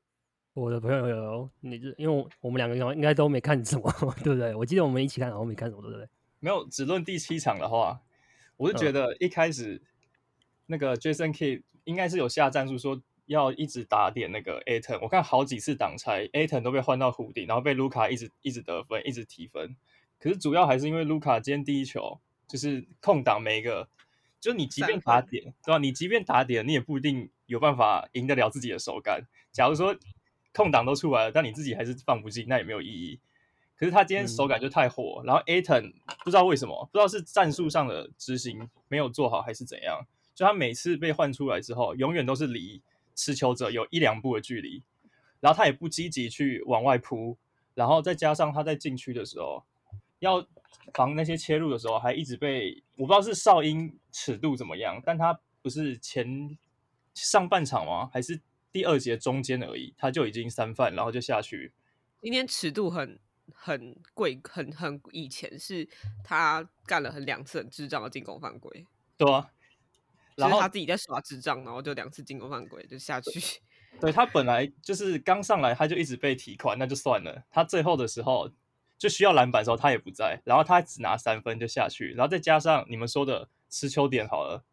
[0.57, 3.93] 我的朋友有你这，因为我我们两个应该都没看什么，
[4.23, 4.55] 对不对？
[4.55, 6.09] 我记得我们一起看，然后没看什么，对不对？
[6.39, 8.01] 没有，只论第七场的话，
[8.57, 9.79] 我是觉嗯得一开始
[10.65, 19.75] 那个 Jason Kidd 应该是有下战术说要一直打点那个 Aton，我看好几次挡拆，Aton 都被换到弧顶，然后被卢卡一直一直得分，一直提分。
[20.17, 23.87] 可是主要还是因为卢卡今天第一球就是空档每一个，
[24.39, 25.77] 就是你即便打点，对吧？
[25.77, 29.21] 你即便打点，你也不一定有办法赢得了自己的手感。
[29.51, 29.95] 假如说
[30.57, 33.19] 空档都出来了，但你自己还是放不进，那也没有意义。
[33.75, 35.93] 可是他今天手感就太火，然后 Aton
[36.23, 42.81] 不知道为什么，不知道是战术上的执行没有做好还是怎样，就他每次被换出来之后，永远都是离
[43.13, 44.81] 持球者有一两步的距离，
[45.39, 47.37] 然后他也不积极去往外扑，
[47.75, 49.63] 然后再加上他在禁区的时候
[50.17, 50.43] 要
[50.95, 56.57] 防那些切入的时候，还一直被我不知道是哨音尺度怎么样，但他不是前
[57.13, 58.09] 上半场吗？
[58.11, 58.41] 还是
[58.77, 61.71] 第二节中间而已，他就已经三犯，然后就下去。
[62.21, 63.19] 今天尺度很。
[63.53, 65.87] 很贵，很很以前是
[66.21, 68.85] 他干了很两次很智障的进攻犯规，
[69.15, 69.49] 对啊，
[70.35, 73.61] 然后他自己在耍智障，然后就两次进攻犯规就下去。
[74.01, 77.41] 对他本来就是刚上来他就一直被提款，那就算了。
[77.49, 78.51] 他最后的时候
[78.97, 84.65] 就需要篮板的时候他也不在，然后他只拿三分就下去，然后再加上你们说的持球点好了，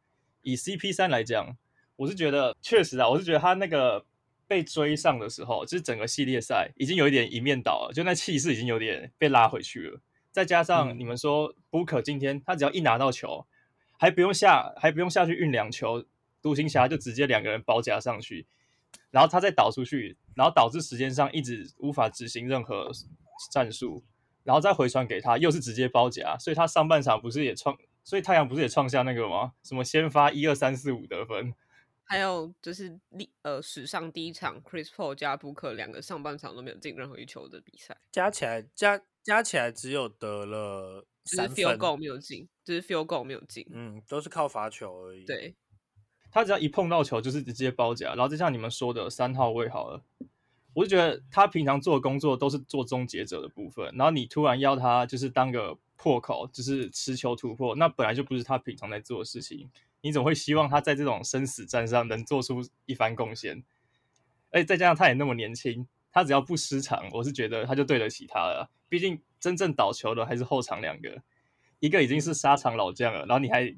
[0.43, 1.57] 以 CP 三来讲，
[1.97, 4.05] 我是觉得确实啊，我是觉得他那个。
[4.47, 10.01] 被追上的时候，就是整个系列赛已经有一点一面倒了，就那气势已经有点被拉回去了。
[10.31, 13.47] 再加上你们说布克今天他只要一拿到球，
[13.99, 16.05] 还不用下还不用下去运两球，
[16.43, 18.47] 独行侠就直接两个人包夹上去，
[19.11, 22.91] 然后他再倒出去，然后导致时间上一直无法执行任何
[23.51, 24.05] 战术，
[24.43, 29.53] 然后再回传给他又是直接包夹，所以他上半场不是也创，所以太阳不是也创下那个吗？
[29.63, 31.55] 什么先发一二三四五得分？
[32.07, 45.25] 还有就是历呃史上第一场，Chris Paul 加布克两个上半场都没有进任何一球的比赛，加起来加加起来只有得了三分，field goal 没有进，就是 field goal 没有进，嗯，都是靠罚球而已。
[45.25, 45.55] 对，
[46.31, 50.03] 他只要一碰到球就是直接包夹，然后就像你们说的三号位好了，
[50.75, 59.71] 我就觉得他平常做的工作都是做终结者的部分，然后你突然要他就是当个破口，就是持球突破，那本来就不是他平常在做的事情。
[60.05, 63.65] 你怎么会希望他在这种生死战上能做出一番贡献？
[64.51, 68.71] 而且再加上他也那么年轻，他只要不失常，我是觉得他就对得起他了。
[68.91, 71.23] 毕竟真正倒球的还是后场两个，
[71.81, 73.75] 一个已经是沙场老将了，然后你还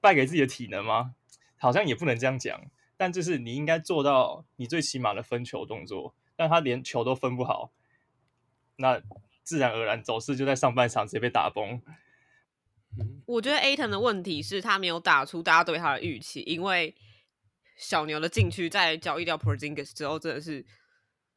[0.00, 1.14] 败给自己的体能吗？
[1.58, 2.58] 好像也不能这样讲。
[2.96, 7.70] 但就是你应该做到你最起码的分球动作，但他连球都分不好，
[8.76, 9.02] 那
[9.42, 11.82] 自然而然走势就在上半场直接被打崩。
[13.26, 16.94] 我觉得 Aton 的问题是他没有打出大家对他的预期，因为
[17.76, 20.64] 小牛的禁区在交易掉 Porzingis 之后，真的是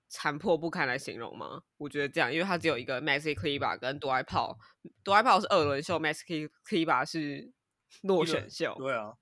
[0.10, 1.62] 残破不堪来形容吗？
[1.78, 4.58] 我觉得这样，因为他只有一个 Maxi Kleber 跟多埃炮，
[5.04, 7.54] 多埃炮是二轮秀，Maxi Kleber 是
[8.02, 9.14] 落选秀，对啊，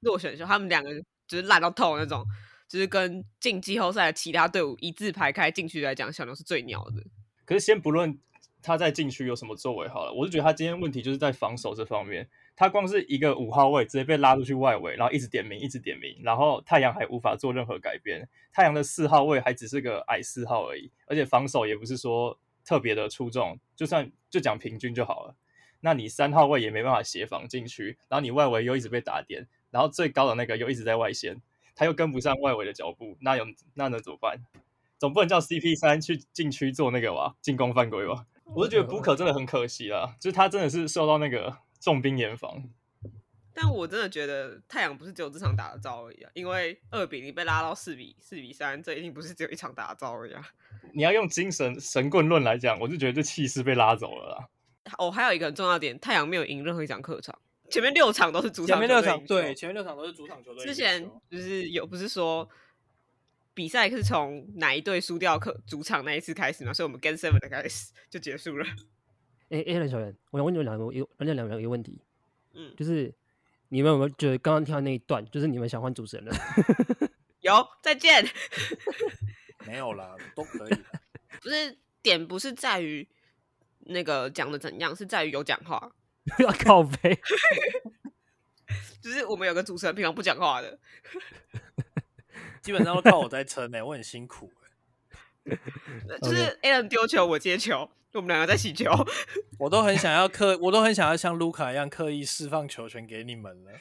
[0.00, 0.90] 落选秀，他们两个
[1.28, 2.24] 就是烂到透那种，
[2.68, 7.04] 就是跟进季后赛的其他队伍一字排开禁区来讲，小牛是最鸟的。
[7.44, 8.18] 可是先不论。
[8.62, 9.88] 他在禁区有什么作为？
[9.88, 12.28] 好了，我是觉得他今天问题就是在防守这方面。
[12.54, 18.28] 他光是一个五号位直接被拉出去外围，然后一直点名，一直点名，然后太阳还无法做任何改变。
[18.52, 25.34] 太阳的四号位还只是个矮四号而已，而且防守也不是说特别的出众，就算就讲平均就好了。
[25.80, 31.40] 那你三号位也没办法协防禁区，然后你外围又一直被打点，然后最高的那个又一直在外线，
[31.74, 34.38] 他又跟不上外围的脚步，那有那能怎么办？
[34.98, 38.26] 总不能叫 CP 三去禁区做那个吧，进攻犯规吧？
[38.44, 42.62] 我是觉得布可真的很可惜啦，就是他真的是受到那个重兵严防。
[43.54, 50.42] 但我真的觉得太阳不是只有这场打的招而已啊，因为二比零被拉到四比四比三，这一定不是只有一场打的招而已啊。
[50.94, 54.48] 你要用精神神棍论来讲，我就觉得这气势被拉走了啦。
[54.98, 57.38] 哦，还有一个很重要点，太阳没有赢任何一场客场，
[57.70, 58.78] 前面六场都是主场。
[58.78, 60.64] 前面六场对，前面六场都是主场球队。
[60.64, 62.48] 之前就是有不是说。
[63.54, 66.72] 比赛是从哪一队输掉客主场那一次开始嘛？
[66.72, 68.66] 所以我们 Game Seven 的开始就结束了。
[69.50, 72.00] 哎哎，篮球员，我想问你们两个有而且两个一个问题，
[72.54, 73.14] 嗯，就是
[73.68, 76.34] 你们有没有觉得刚刚听到那一段，就是你们想换主持人了？
[77.40, 78.26] 有，再见。
[79.66, 80.74] 没有啦，都可以。
[81.42, 83.06] 不是点不是在于
[83.80, 85.92] 那个讲的怎样，是在于有讲话。
[86.36, 87.20] 不要靠背。
[89.02, 90.78] 就是我们有个主持人平常不讲话的。
[92.62, 94.50] 基本上都靠我在撑呢，我很辛苦。
[96.22, 98.90] 就是 a l n 丢球，我接球，我们两个在洗球。
[99.58, 103.72] 我都很想要刻，我都很想要像卢卡一样刻意释放球权给你们了，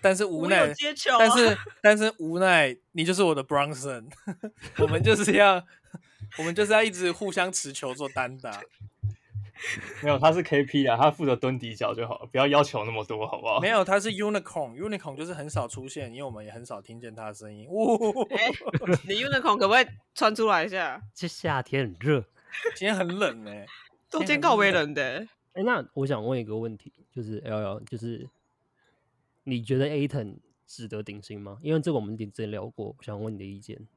[0.00, 4.08] 但是无奈，接球，但是但是无奈，你就是我的 Bronson，
[4.78, 5.66] 我们就是要，
[6.38, 8.62] 我们就是要一直互相持球做单打。
[10.02, 13.60] 没有，他是 KP 啊，他负责蹲底角就好了，不要要求那么多，好不好？
[13.60, 17.66] 没有，他是 unicorn，unicorn 就是很少出现，因为我们也很少听见他的声音。
[17.68, 18.50] 呜、 哎、
[19.08, 21.00] 你 unicorn 可不可以穿出来一下？
[21.14, 22.24] 这夏天很热。
[22.76, 23.50] 今天很冷呢、
[24.10, 28.28] 都今天很监告为冷人的、哎，那我想问一个问题，就是 L L，就是
[29.44, 31.58] 你觉得 Aton 值得顶薪吗？
[31.62, 33.88] 因为这个我们之前聊过，我想问你的意见。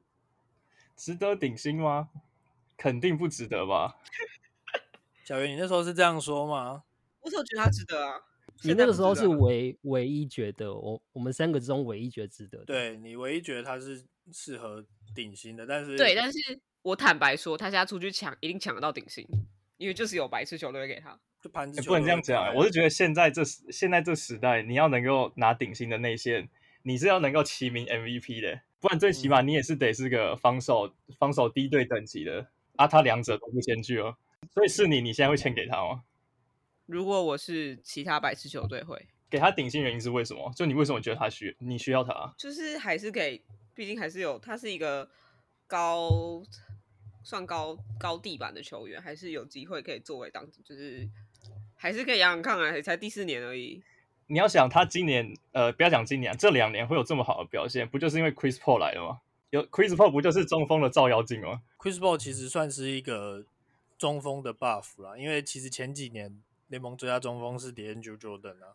[0.96, 2.08] 值得顶薪吗？
[2.76, 3.96] 肯定不值得吧？
[5.28, 6.84] 小袁，你那时候是这样说吗？
[7.20, 8.14] 我怎么觉得他值得啊？
[8.62, 14.82] 你那个时候是唯唯一觉得我我们三个之中唯一觉得值得的。，对你唯一觉得他是适合
[15.14, 16.38] 顶薪的，但是对，但是
[16.80, 19.22] 我坦白说，他现在出去抢，一定抢得到顶薪，
[19.76, 21.20] 因为就是有白痴球队会给他。
[21.42, 26.48] 就盘子欸不能这样讲、我是觉得现在这现在这时代，你要能够拿顶薪的内线，
[26.84, 34.16] 你是要能够齐名 MVP 的，不然最起嗯码你也是得是个防守防守低队等级的啊，他两者都不兼具哦。
[34.52, 36.04] 所以是你，你现在会签给他吗？
[36.86, 40.50] 如果我是其他白痴球队会，给他顶薪原因是为什么？
[40.56, 42.34] 就你为什么觉得他需你需要他？
[42.38, 43.42] 就是还是给，
[43.74, 45.08] 毕竟还是有他是一个
[45.66, 46.42] 高
[47.22, 51.06] 算高高地板的球员，还是有机会可以作为当，就是
[51.76, 53.82] 还是可以养养看啊，才第四年而已。
[54.28, 59.20] 你要想他今年呃，不要讲今年，这两年会有这么好的表现，不就是因为 Chris Paul 来了吗？
[59.50, 63.44] 有 Chris Paul 不就是中锋的照妖镜吗？Chris Paul 其实算是一个
[63.98, 68.72] 中锋的 buff 啦，因为其实前几年联盟最佳中锋是 D'Angelo Jordan 啊，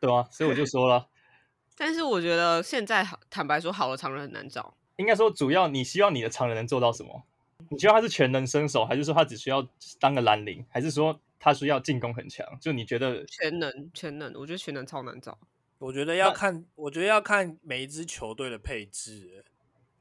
[0.00, 1.08] 对啊，所以我就说了，
[1.76, 4.74] 但是我觉得现在好，坦白说，好的常人很难找。
[4.96, 7.22] 应该说主要你希望你的常人能做到什么？
[7.68, 9.64] 你希望他是全能身手，还是说他只需要
[10.00, 12.46] 当个蓝领，还是说他需要进攻很强？
[12.60, 15.38] 就你觉得全能，全能，我觉得全能超难找。
[15.78, 19.44] 我觉得要看，我觉得要看每一支球队的配置，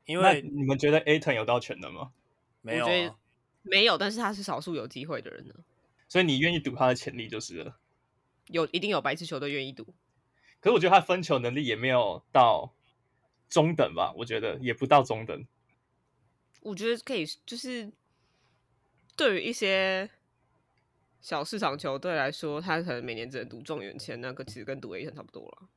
[0.05, 2.11] 因为你们觉得 Aton 有到全能吗？
[2.61, 2.87] 没有、
[3.69, 5.53] 没有，但是他是少数有机会的人呢。
[6.07, 7.77] 所以你愿意赌他的潜力就是了。
[8.47, 9.83] 有一定有白痴球队愿意赌。
[10.59, 12.73] 可是我觉得他分球能力也没有到
[13.49, 15.45] 中等吧，我觉得也不到中等。
[16.61, 17.91] 我觉得可以，就是
[19.15, 20.09] 对于一些
[21.21, 25.69] 小市场球队来说，他可能每年只能赌状元签，那个其实跟赌 A 差不多了。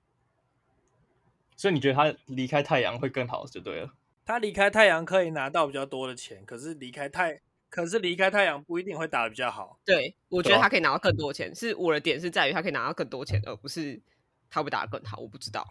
[1.56, 3.94] 所以你觉得他离开太阳会更好就对了。
[4.24, 7.40] 他离开太阳可以拿到比较多的钱，可是离开太，
[7.70, 9.78] 可是离开太阳不一定会打的比较好。
[9.84, 13.98] 对，我觉得他可以拿到更多钱，是我的点是在于他可以拿到更多钱，而不是
[14.50, 15.18] 他会打得更好。
[15.18, 15.66] 我不知道，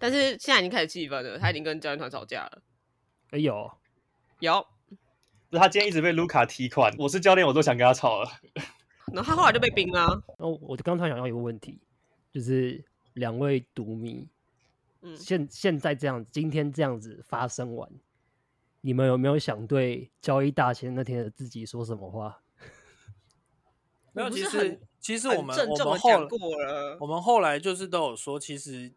[0.00, 2.62] 但是现在已经开始气愤了，他已经跟教练团吵架了。
[3.30, 3.70] 哎呦，
[4.40, 4.66] 有，
[5.50, 8.30] 不是他今天一直被卢卡踢款，我是教练我都想跟他吵了。
[9.12, 10.22] 然后他后来就被 冰了啊。
[10.38, 11.78] 那我刚才想到一个问题，
[12.32, 12.82] 就是
[13.12, 14.26] 两位赌迷，
[15.02, 17.90] 嗯，现现在这样，今天这样子发生完，
[18.86, 22.42] 你们有没有想对交易大签那天的自己说什么话？
[24.12, 26.10] 没有，其实其实我们我们后
[27.00, 27.06] 我。
[27.06, 28.92] 们后来就是都有说，其实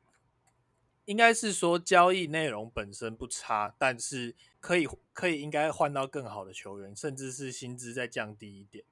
[1.05, 8.83] 应该是说交易内容本身不差，但是可以可以应该换到更好的球员，甚至是薪资再降低一点。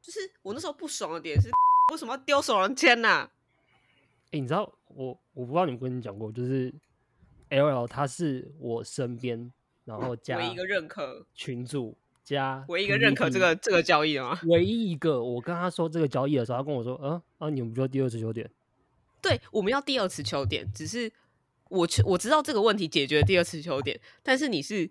[0.00, 1.50] 就是我那时候不爽的点是，
[1.92, 3.28] 为什么要丢手人签呐？
[4.30, 6.72] 哎、你知道我我不知道你们跟你讲过，就是
[7.50, 9.52] L L 他是我身边，
[9.84, 14.40] 然后加唯一一个认可，群主加唯一一个认可这个这个交易的吗？
[14.46, 18.50] 唯一一个，我跟他说这个交易的时候，他跟我说，嗯啊，你们不就第二次球点？
[19.20, 21.12] 对，我们要第二次球点，只是
[21.68, 24.90] 我去我知道这个问题解决第二次球点，但是你是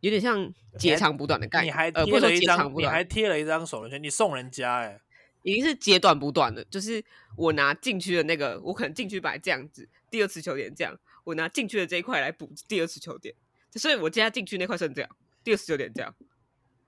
[0.00, 5.00] 有点像截长补短的概念，你还呃，不是说截贴了一张长，补短，你还贴了一张手轮圈，你送人家哎、
[5.42, 7.02] 已经是截短补短的，就是
[7.36, 13.34] 我拿禁区的那个，我可能禁区本来这样子，第二次球点这样，我拿禁区的这一块来补第二次球点，
[13.74, 15.10] 所以我今天进去那块是这样，
[15.44, 16.14] 第二十九点这样，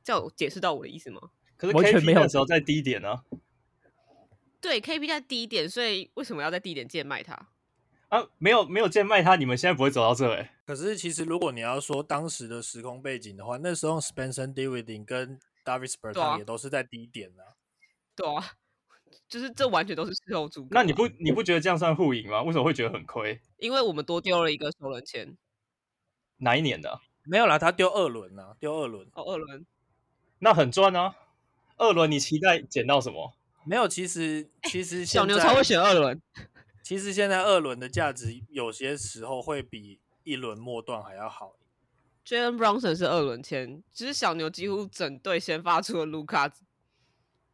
[0.03, 1.21] 这样解释到我的意思吗？
[1.57, 3.23] 可是完全没有那时候在低点呢、
[4.61, 7.51] 对，KP 在低点，所以为什么要在低点贱卖它？
[8.09, 17.57] 啊，没有没有贱卖它，你们现在不会走到这哎、可是其实如果你要说当时的时空背景的话，那时候 Spencer Dinwiddie 跟啊 Bertan 也都是在低点啊。
[18.15, 18.45] 对啊，
[19.29, 20.69] 就是这完全都是事后诸葛。
[20.73, 22.43] 那你不你不觉得这样算互赢吗？
[22.43, 23.41] 为什么会觉得很亏？
[23.59, 25.37] 因为我们多丢了一个首轮签
[26.43, 29.09] 哪一年的啊、没有啦，他丢二轮啊，丢二轮。
[29.15, 29.65] 哦，二轮
[30.41, 31.15] 那很赚啊！
[31.77, 33.33] 二轮你期待捡到什么？
[33.65, 36.21] 没有，其实其实 小牛超会选二轮，
[36.83, 41.55] 其实现在二轮的价值有些时候会比一轮末段还要好。
[42.27, 46.53] Jalen Brunson 是二轮签，其实小牛几乎整队先发出的卢卡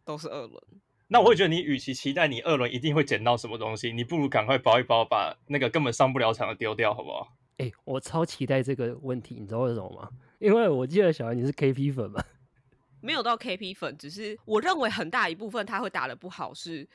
[0.05, 0.63] 都是二轮。
[1.09, 7.29] 那我会觉得你与其期待你二轮一定会捡到什么东西，你不如赶快包一包，把那个根本上不了场的丢掉，好不好？
[7.59, 10.11] 哎、我超期待这个问题，你知道为什么吗？
[10.39, 12.25] 因为我记得小孩你是 KP 粉嘛，
[13.03, 16.89] 没有到 KP 粉，只是我认为很大一部分他会打的不好是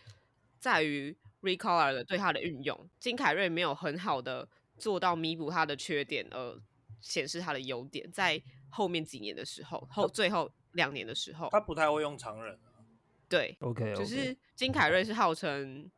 [0.60, 4.48] 在于 Recaller 的对他的运用，金凯瑞没有很好的
[4.78, 6.62] 做到弥补他的缺点，而
[7.02, 12.80] 显示他的优点，在后面几年的时候，后最后两年的时候，他不太会用常人啊。
[13.28, 15.92] 对，OK，就是金凯瑞是号称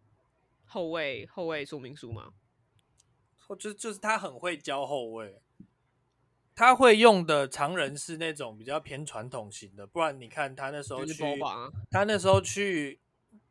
[0.65, 2.33] 后卫后卫说明书嘛，
[3.47, 5.41] 或就就是他很会教后卫，
[6.53, 11.39] 他会用的常人是那种比较偏传统型的，不然你看他那时候就是去
[11.91, 12.99] 他那时候去，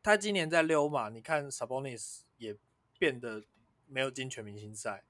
[0.02, 2.56] 他今年在溜嘛，你看 Sabonis 也
[2.98, 3.44] 变得
[3.86, 5.04] 没有进全明星赛，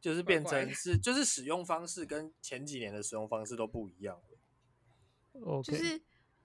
[0.00, 5.40] 就是变成是就是使用方式跟前几年的使用方式都不一样了。
[5.42, 6.00] OK，就是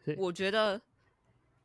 [0.06, 0.82] 是我觉得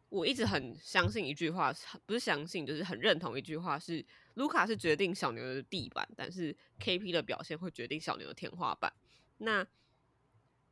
[0.09, 1.75] 我一直很相信一句话，
[2.07, 4.05] 不是相信，就是很认同一句话是：
[4.37, 8.93] 卢卡是决定小牛的地板，但是 KP 的表现会决定小牛的天花板。
[9.39, 9.67] 那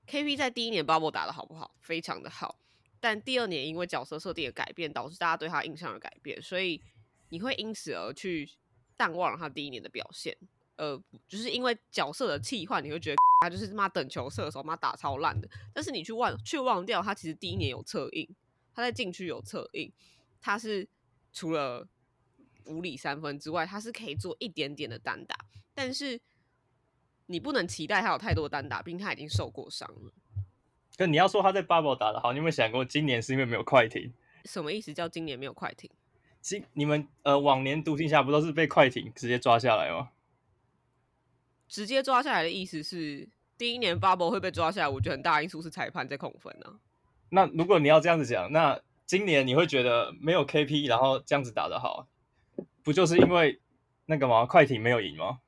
[0.06, 1.74] KP 在第一年 Bubble 打的好不好？
[1.80, 2.58] 非常的好，
[3.00, 6.80] 但第二年因为角色设定的改变，导致大家对他印象的改变，所以
[7.30, 8.50] 你会因此而去
[8.98, 10.36] 淡忘了他第一年的表现。
[10.76, 15.48] 呃，就是因为角色的替换，你会觉得他就是妈等球射手，妈打超烂的。
[15.72, 18.28] 但是你去忘去忘掉，他其实第一年有策应，
[18.74, 19.90] 他在禁区有策应，
[20.42, 20.86] 他是
[21.32, 21.88] 除了
[22.66, 25.36] 五里三分之外，他是可以做一点点的单打，
[25.74, 26.20] 但是
[27.26, 30.12] 你不能期待他有太多单打，毕竟他已经受过伤了。
[30.96, 34.12] 可你要说他在 Bubble 打的好，你有没有想过今年是因为没有快艇？
[34.44, 34.92] 什么意思？
[34.94, 35.90] 叫今年没有快艇？
[36.40, 40.10] 今你们呃往年独行侠不都是被快艇直接抓下来吗？
[41.66, 46.78] 直接抓下来的意思是，第一年 Bubble 会被抓下来，我觉得很大因素是裁判在控分啊。
[47.30, 52.06] 那如果你要这样子讲，那今年你会觉得没有 KP，然后这样子打的好，
[52.82, 53.60] 不就是因为
[54.06, 54.44] 那个吗？
[54.46, 55.38] 快艇没有赢吗？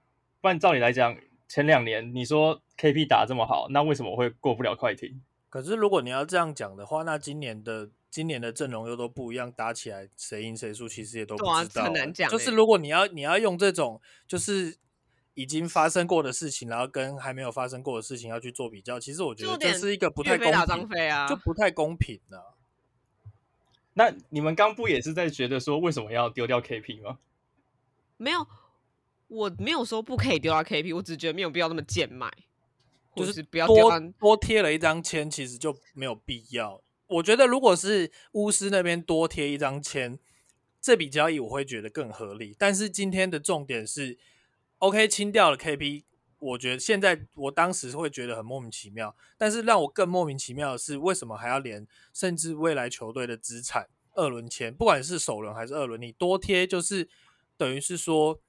[0.41, 1.17] 不然照理来讲，
[1.49, 5.21] 前两年你说 KP 打这么好，那为什么会过不了快艇？
[5.49, 14.77] 可是如果你要这样讲的话，那今年的今年的阵容又都不一样，打起来谁赢谁输其实也都不知道、很难讲就是欸如果你要你要用这种就是
[15.35, 22.43] 已经发生过的事情，然后跟还没有发生过的事情要去做比较，其实我觉得这是一个不太公平，飞啊，就不太公平的、
[23.99, 27.19] 那你们刚不也是在觉得说为什么要丢掉 KP 吗？
[28.19, 28.47] 没有，
[29.29, 32.31] 我没有说不可以丢掉 KP，我只是觉得没有必要那么贱卖，
[33.15, 36.83] 就是不要丢多贴了一张签，其实就没有必要。
[37.07, 40.19] 我觉得如果是巫师那边多贴一张签，
[40.81, 42.55] 这笔交易我会觉得更合理。
[42.59, 44.19] 但是今天的重点是
[44.79, 46.03] ，OK 清掉了 KP，
[46.39, 49.15] 我觉得现在我当时会觉得很莫名其妙。
[49.37, 57.09] 但是让我更莫名其妙的是，为什么还要连甚至未来球队的资产二轮签，不管是首轮还是二轮，你多贴就是
[57.57, 58.41] 等于是说。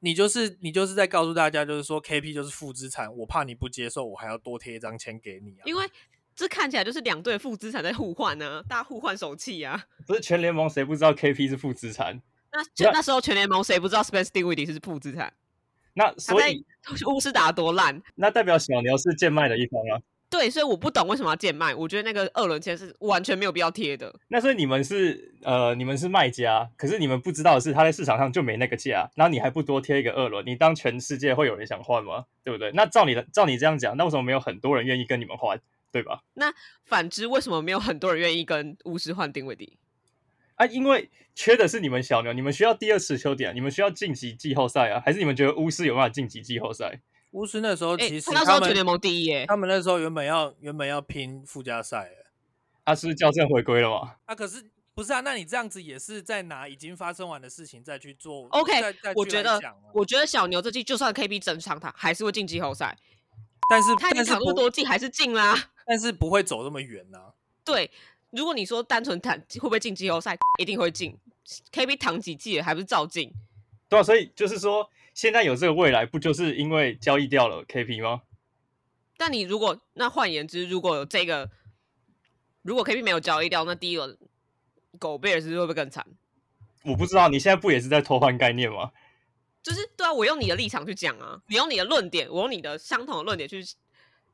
[0.00, 5.62] 你就是你就是在告诉大家，就是说 KP 就是负资产，我怕你不接受，我还要多贴一张签给你啊。
[5.64, 5.90] 因为
[6.36, 9.82] 这看起来就是两队负资产在互换呢、大家互换手气啊。
[10.06, 12.20] 不是全联盟谁不知道 KP 是负资产？
[12.52, 15.32] 那就那时候全联盟谁不知道 Spence Dinwiddie 是负资产？
[15.94, 16.64] 那所以
[17.06, 18.02] 巫师打得多烂？
[18.16, 20.00] 那代表小牛是贱卖的一方啊。
[20.30, 21.72] 对，所以我不懂为什么要贱卖。
[21.72, 24.12] 我觉得那个二轮签是完全没有必要贴的。
[24.26, 32.24] 那所以你们是呃，你们是卖家，可是你们不知道的是，他在市场上就没那个价，然后你还不多贴一个二轮，你当全世界会有人想换吗？
[32.42, 32.72] 对不对？
[32.72, 35.60] 那照你的照你这样讲，那为什么没有很多人愿意跟你们换，
[35.92, 36.24] 对吧？
[36.32, 36.52] 那
[36.84, 39.78] 反之，为什么没有很多人愿意跟巫师换定位迪？
[40.56, 47.00] 啊，因为缺的是你们小牛，你们需要第二次球点，你们需要晋级季后赛啊，还是你们觉得巫师有办法晋级季后赛？
[47.32, 49.44] 巫师那时候哎、其实他那时候们全联盟第一耶。
[49.46, 52.26] 他们那时候原本要原本要拼附加赛，欸
[52.84, 54.16] 他是不是校正回归了吗？
[54.26, 54.62] 啊，可是
[54.94, 55.20] 不是啊？
[55.20, 59.60] 那你这样子也是在拿已经发生完的事情再去做 OK，再再去我觉得
[59.92, 62.96] 我觉得小牛这季就算 KB 整场他还是会进季后赛，
[63.68, 65.70] 但是他已经但是不躺那么多季还是进啦。
[65.86, 67.32] 但是不会走那么远呐、
[67.64, 67.90] 对，
[68.34, 71.16] 如果你说单纯谈会不会进季后赛，一定会进。
[71.72, 73.32] KB 躺几季了，还不是照进？
[73.88, 78.22] 对啊，所以就是说，现在有这个未来，不就是因为交易掉了 KP 吗？
[79.16, 81.48] 但你如果那换言之，如果有这个，
[82.62, 84.18] 如果 KP 没有交易掉，那第一轮
[84.98, 86.04] 狗贝尔斯会不会更惨？
[86.82, 88.90] 我不知道，你现在不也是在偷换概念吗？
[89.62, 93.62] 就是对啊，我用你的立场去讲啊，你用你的论点，我用你的相同的论点去，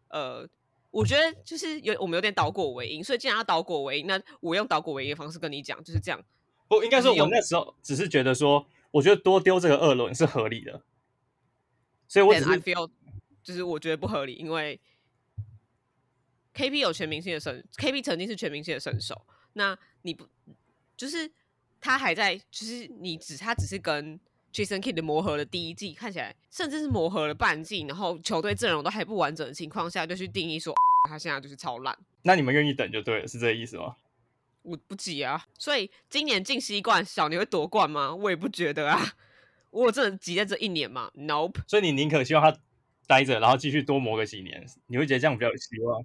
[0.09, 0.49] 呃，
[0.91, 6.23] 我觉得就是有我们有点倒果为因，所以既然要倒果为因，那我用倒果为因的方式跟你讲，就是这样。
[6.69, 10.83] 不，应该说我那时候只是觉得说，我觉得多丢这个二轮是合理的，
[12.09, 12.91] 所以我只是 feel
[13.43, 14.81] 就是我觉得不合理，因为
[16.55, 20.29] KP 有全明星的身，KP 曾经是全明星的身手，那你不
[20.97, 21.31] 就是
[21.81, 24.19] 他还在，就是你只他只是跟
[24.53, 30.75] Jason Kidd 磨合了第一季，看起来甚至是磨合了半季，然后球队阵容都还不完整的情况下，就去定义说
[31.09, 33.97] 他现在就是超烂，那你们愿意等就对了，是这个意思吗？
[34.63, 38.15] 我不急啊，所以今年进西冠，小牛会夺冠吗？
[38.15, 39.15] 我也不觉得啊。
[39.71, 42.59] 我真的急在这一年嘛？Nope，所以你宁可希望他
[43.07, 46.05] 待着，然后继续多磨个几年，你会觉得这样比较有希望？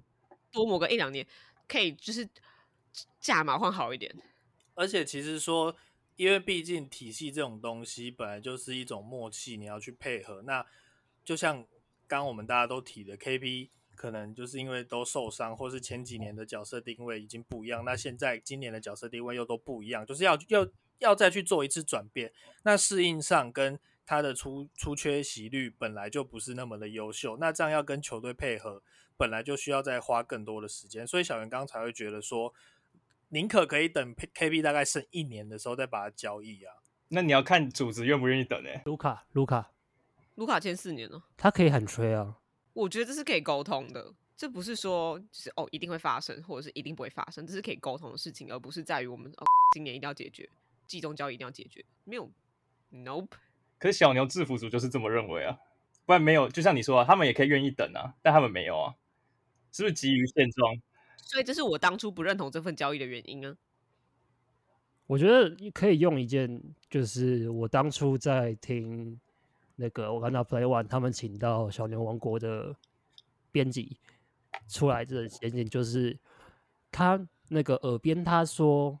[0.52, 1.26] 多磨个一两年，
[1.66, 2.28] 可以就是
[3.20, 4.14] 价码换好一点。
[4.74, 5.74] 而且其实说，
[6.16, 10.42] 因为毕竟体系这种东西本来就是一种默契，你要去配合。
[10.42, 10.64] 那
[11.24, 11.64] 就像
[12.06, 20.66] 刚我们大家都提的，KP 可能就是因为都受伤，或是前几年的角色定位已经不一样，那现在今年的角色定位又都不一样，就是要要
[20.98, 22.32] 要再去做一次转变。
[22.62, 28.82] 那适应上跟他的出出缺席率本来就不是那么的优秀，那这样要跟球队配合，
[29.16, 31.06] 本来就需要再花更多的时间。
[31.06, 32.54] 所以小袁刚才会觉得说，
[33.28, 36.74] 宁可可以等 KB 大概剩一年的时候再把它交易啊。
[37.08, 39.70] 那你要看组织愿不愿意等诶、卢卡，卢卡，
[40.34, 42.36] 卢卡签四年了，他可以喊吹啊。
[42.72, 44.14] 我觉得这是可以沟通的。
[44.36, 50.46] 这不是说就是哦一定会发生，或者是一定不会发生，这是可以沟通的事情，而不是在于我们哦今年一定要解决，
[50.86, 52.30] 季中交易一定要解决，没有
[52.92, 53.28] ，Nope。
[53.78, 55.58] 可是小牛制服组就是这么认为啊，
[56.04, 58.94] 不然没有，就像你说啊，他们也可以愿意等啊，但他们没有啊，
[59.72, 60.74] 是不是急于现状？
[61.26, 63.56] 所以这是我当初不认同这份交易的原因啊。
[65.08, 69.20] 我觉得可以用一件，就是我当初在听
[69.74, 72.74] 那个我看到 Play One 他们请到小牛王国的
[73.50, 73.96] 编辑
[74.68, 76.16] 出来这件事情，就是
[76.92, 78.98] 他那个耳边他说，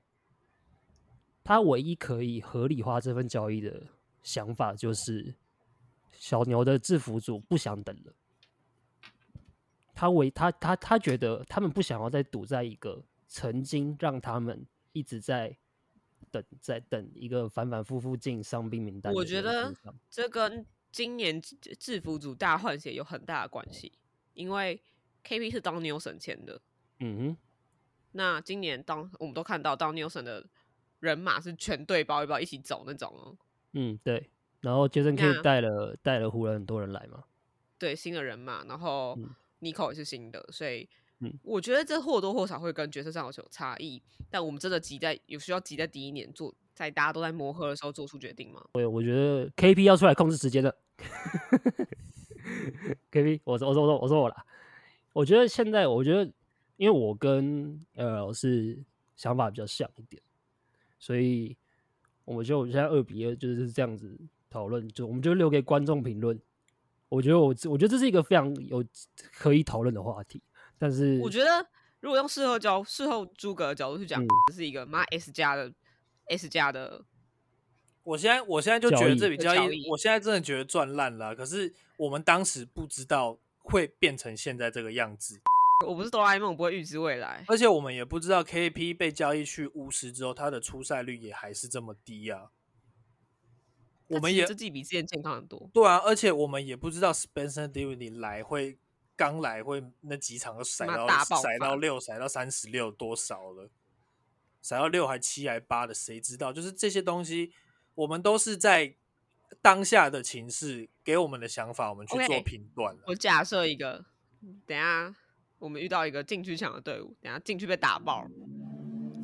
[1.44, 3.82] 他唯一可以合理化这份交易的
[4.24, 5.32] 想法，就是
[6.12, 8.12] 小牛的制服组不想等了。
[9.96, 15.56] 他为他他他觉得他们不想要再堵在一个曾经让他们一直在
[16.30, 19.98] 等在等一个反反复复进伤兵名单我觉得上。
[20.10, 23.90] 这跟今年制制服组大换血有很大的关系，
[24.34, 24.78] 因为
[25.24, 26.60] KP 是当 Newson 签的，
[27.00, 27.36] 嗯哼，
[28.12, 30.46] 那今年当我们都看到当 Newson 的
[31.00, 33.36] 人马是全队包一包一起走那种哦，
[33.72, 34.28] 嗯对，
[34.60, 37.24] 然后杰森 K 那带了带了湖人很多人来嘛，
[37.78, 39.34] 对新的人马，然后嗯
[39.72, 40.88] Nico 也是新的，所以
[41.20, 44.00] 嗯我觉得这或多或少会跟角色上有有差异，
[44.30, 48.64] 但我们真的急在有需要急在第一年做，在大家都在磨合的时候做出决定吗？
[48.72, 50.76] 对，我觉得 KP 要出来控制时间的。
[53.10, 54.46] KP，我说我说我说我说我啦，
[55.12, 56.30] 我觉得现在我觉得，
[56.76, 58.78] 因为我跟 L 是
[59.16, 60.22] 想法比较像一点，
[60.98, 61.56] 所以
[62.24, 64.16] 我们就现在二比二就是这样子
[64.50, 66.38] 讨论，就我们就留给观众评论。
[67.08, 68.84] 我觉得我我觉得这是一个非常有
[69.32, 70.42] 可以讨论的话题，
[70.78, 71.66] 但是我觉得
[72.00, 75.72] 如果用事后角事后诸葛的角度去讲，嗯这是一个妈 S 加的
[76.28, 77.04] S 加的
[78.02, 81.34] 我现在我现在就觉得这笔交易，交易我现在真的觉得赚烂了啊。
[81.34, 85.40] 可是我们当时不知道会变成现在这个样子，
[85.86, 87.44] 我不是哆啦 A 梦，我不会预知未来。
[87.48, 92.50] 而且我们也不知道 KP 被交易去巫师之后，他的出赛率也还是这么低啊。
[94.08, 95.70] 我们也但其实这季比之前健康很多。
[95.72, 98.78] 对啊，而且我们也不知道 Spencer Dinwiddie 来会
[99.16, 103.70] 刚来会那几场都甩到妈大爆发甩到六，甩到三十六多少了，
[104.62, 106.52] 甩到六还七还八的，谁知道？
[106.52, 107.52] 就是这些东西，
[107.94, 108.94] 我们都是在
[109.62, 113.02] 当下的情势给我们的想法，我们去做评断了。
[113.06, 114.04] 我假设一个，
[114.66, 115.14] 等下
[115.58, 118.26] 我们遇到一个禁区强的队伍，等下禁区被打爆，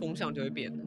[0.01, 0.85] 风向就会变了，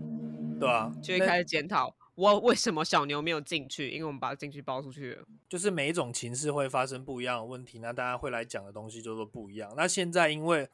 [0.59, 5.25] 对啊，就会开始检讨我 为什么小牛没有进去，因为我们把禁区包出去了。
[5.47, 9.73] 就是每一种情势会发生不一样的问题，那大家会来讲的东西就都不一样。
[9.75, 10.69] 那现在因为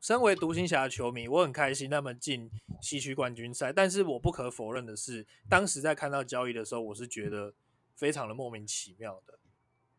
[0.00, 2.50] 身为独行侠的球迷，我很开心他们进
[2.82, 7.54] 西区冠军赛，但是我不可否认的是，当时在看到交易的时候，我是觉得
[7.94, 9.38] 非常的莫名其妙的。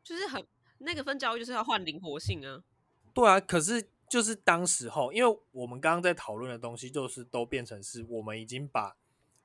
[0.03, 0.45] 就是很
[0.77, 2.63] 那个分交易就是要换灵活性啊。
[3.13, 8.95] 对啊，可是就是当时候，因为我们刚刚在讨论的东西，就是都变成是我们已经把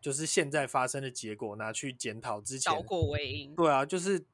[0.01, 4.25] 就是现在发生的结果拿去检讨之前倒果为因，对啊，就是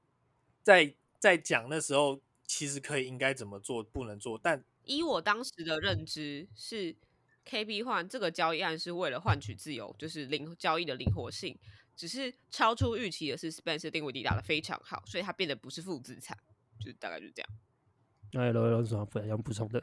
[0.63, 6.95] 在在讲那时候，其实可以应该怎么做，不能做，但以我当时的认知是
[7.45, 11.59] ，KB 换这个交易案是为了换取自由，就是灵交易的灵活性。
[11.97, 16.37] 只是超出预期的是，Spencer 定位地打的非常好，所以它变得不是负资产，
[16.79, 17.49] 就是大概就是这样。
[18.33, 19.83] 那有有什么不想补充的？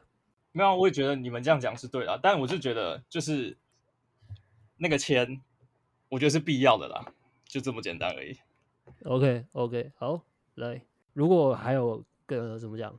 [0.51, 3.57] 没有啊，我也觉得你们这样讲是对的啊，但我是觉得就是
[4.77, 5.41] 那个签，
[6.13, 7.03] 我觉得是必要的啦，
[7.43, 8.37] 就这么简单而已。
[9.03, 10.79] OK OK，好，来，
[11.13, 12.95] 如果还有更怎么讲，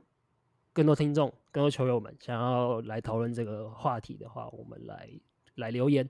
[0.73, 5.09] 更多听众、更多球友们想要来讨论这个话题的话，我们来
[5.55, 6.09] 来留言。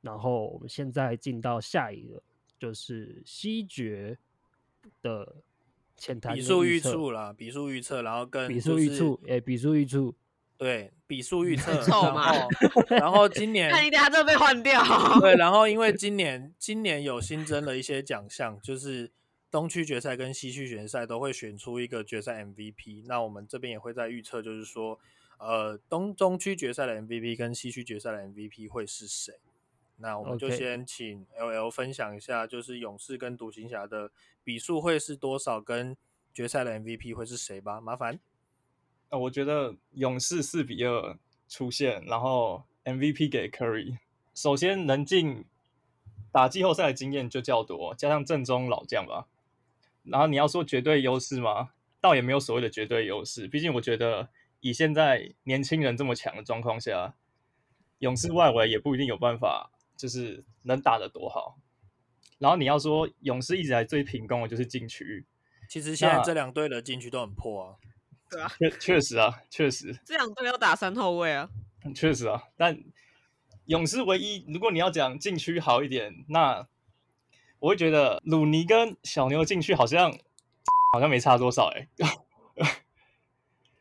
[0.00, 2.20] 然后我们现在进到下一个，
[2.58, 4.18] 就是西决
[5.00, 5.36] 的
[5.96, 10.12] 浅谈的比数预测测啦，比数预测，然后跟比就是数预测，哎，比数预测，
[10.58, 12.48] 对，比数预测，然臭嘛后
[12.88, 14.82] 然后今年看你等下这被换掉。
[15.20, 19.10] 对， 然后因为今年今年有新增了一些奖项，就是
[19.50, 23.04] 东区决赛跟西区决赛都会选出一个决赛 MVP。
[23.06, 24.98] 那我们这边也会在预测，就是说，
[25.38, 29.34] 呃，东中区决赛的 MVP 跟西区决赛的 MVP 会是谁？
[29.96, 34.10] 那我们就先请 LL 分享一下，就是勇士跟独行侠的
[34.42, 35.96] 比数会是多少，跟
[36.32, 37.80] 决赛的 MVP 会是谁吧？
[37.80, 38.18] 麻烦。
[39.12, 43.98] 呃，我觉得勇士四比二出现，然后 MVP 给 Curry。
[44.34, 45.44] 首先能进
[46.32, 49.28] 打季后赛的经验就较多，加上正宗老将吧。
[50.04, 51.72] 然后你要说绝对优势吗？
[52.00, 57.14] 倒也没有所谓的绝对优势，毕竟我觉得以现在年轻人这么强的状况下，
[57.98, 61.58] 勇士外围也不一定有办法，就是能打得多好。
[62.38, 65.26] 然后你要说勇士一直来最平攻的就是禁区，
[65.68, 67.76] 其实现在这两队的禁区都很破啊。
[68.32, 69.94] 对啊，确确实啊，确实。
[70.06, 71.48] 这两队要打三后卫啊。
[71.94, 72.82] 确实啊，但
[73.66, 76.66] 勇士唯一，如果你要讲禁区好一点，那
[77.58, 80.10] 我会觉得鲁尼跟小牛禁区好像
[80.92, 81.88] 好像没差多少 哎、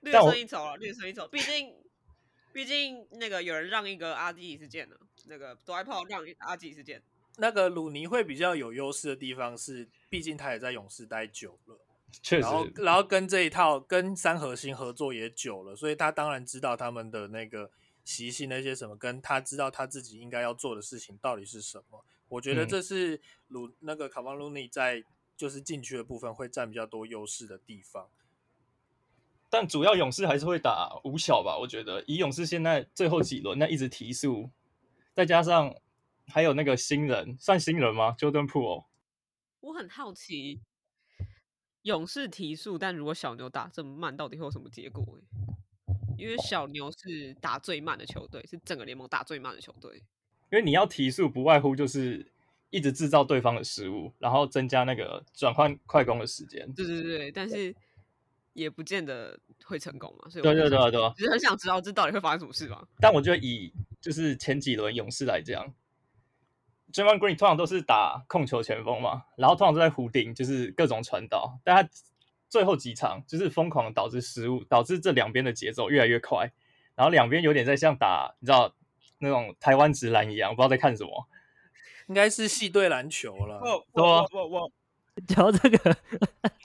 [0.01, 1.27] 略胜一筹了，略胜一筹。
[1.27, 1.73] 毕竟，
[2.51, 4.97] 毕竟那个有人让一个阿基里斯腱了，
[5.27, 6.99] 那个多埃炮让阿基里斯腱。
[7.37, 11.79] 那个鲁尼会比较有优势的地方是，毕竟他也在勇士待久了。
[12.21, 17.71] 确实然后然后跟这一套跟三核心合作也久了，所以他当然知道他们的那个
[18.03, 22.03] 习性那些什么，跟他知道他自己应该要做的事情到底是什么。
[22.29, 25.03] 我觉得嗯这是鲁那个卡邦鲁尼在
[25.35, 28.09] 就是禁区的部分会占比较多优势的地方。
[29.49, 34.49] 但主要勇士还是会打五小吧，我觉得以勇士现在最后几轮那一直提速，
[35.13, 35.75] 再加上
[36.27, 38.85] 还有那个新人，算新人吗？Jordan Poole，
[39.59, 40.61] 我很好奇，
[41.83, 45.21] 勇士提速，但如果小牛打这么慢，到底会有什么结果、欸？
[46.17, 50.03] 因为小牛是打最慢的球队，是整个联盟打最慢的球队。
[50.51, 52.31] 因为你要提速，不外乎就是
[52.69, 56.71] 一直制造对方的失误，然后增加那个转换快攻的时间。
[56.73, 57.73] 对对对，但是
[58.53, 60.29] 也不见得会成功嘛。
[60.29, 62.87] 所以对对对对啊只是很想知道这到底会发生什么事吧。
[62.99, 65.73] 但我觉得以就是前几轮勇士来讲
[66.91, 71.89] j a m a n Green 通常都是打控球前锋嘛，然后通常都在弧顶，就是各种传导，但他
[72.49, 76.51] 最后几场就是疯狂地导致失误，导致这两边的节奏越来越快，
[76.95, 78.75] 然后两边有点在像打你知道
[79.19, 81.27] 那种台湾直篮一样，不知道在看什么。
[82.07, 83.61] 应该是系队篮球了。
[83.63, 84.71] 我我我我
[85.27, 85.97] 讲到这个，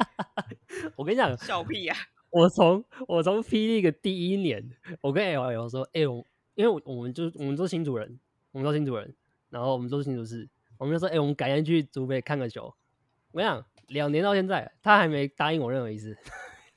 [0.96, 1.94] 我跟你讲，笑屁呀、
[2.30, 4.68] 我从我从霹雳个第一年，
[5.00, 6.24] 我跟 L L 说，哎、我
[6.54, 8.18] 因为我我们就我们都是新主人，
[8.50, 9.14] 我们都是新主人，
[9.56, 10.46] 然后我们都是新竹市，
[10.76, 12.74] 我们就说，哎、我们改天去竹北看个球。
[13.32, 16.14] 我跟你讲，两年到现在，他还没答应我任何一次，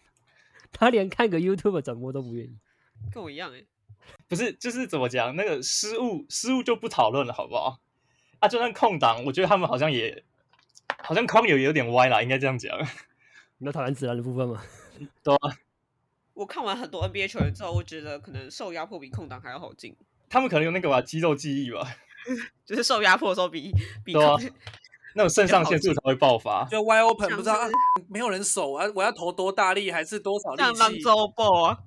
[0.71, 2.57] 他连看个 YouTube 的转播都不愿意。
[3.11, 3.65] 跟我一样哎、
[4.29, 7.81] 不是，就是怎么讲，那个失误失误就不讨论了，好不好？
[8.39, 10.23] 啊，就算空档，我觉得他们好像也
[10.99, 12.79] 好像空有有点歪啦，应该这样讲。
[13.57, 14.63] 你都讨厌自然的部分吗？
[15.21, 15.39] 对啊，
[16.33, 19.93] 我看完很多 NBA 球员之后，我觉得可能受压迫比空档还要好进，
[20.29, 21.85] 他们可能有那个吧肌肉记忆吧，
[22.65, 23.71] 就是受压迫的时候比
[24.03, 24.35] 比对啊
[25.15, 26.65] 那种肾上腺素才会爆发。
[26.69, 27.67] 就 wide open 不知道、啊、
[28.07, 30.63] 没有人守啊，我要投多大力还是多少力气？
[30.63, 31.79] 像狼周 ball 啊，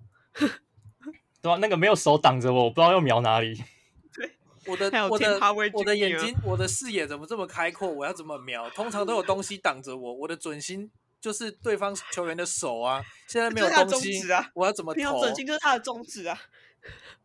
[1.41, 3.63] 对啊，那个没有手挡着我，我不知道要瞄哪里。
[4.67, 5.39] 我的我的
[5.73, 7.89] 我的眼睛，我的视野怎么这么开阔？
[7.89, 8.69] 我要怎么瞄？
[8.71, 10.91] 通常都有东西挡着我，我的准心
[11.21, 13.03] 就是对方球员的手啊。
[13.29, 14.97] 现在没有东西中指啊我要怎么投？
[14.97, 16.39] 平常准心就是他的中指啊。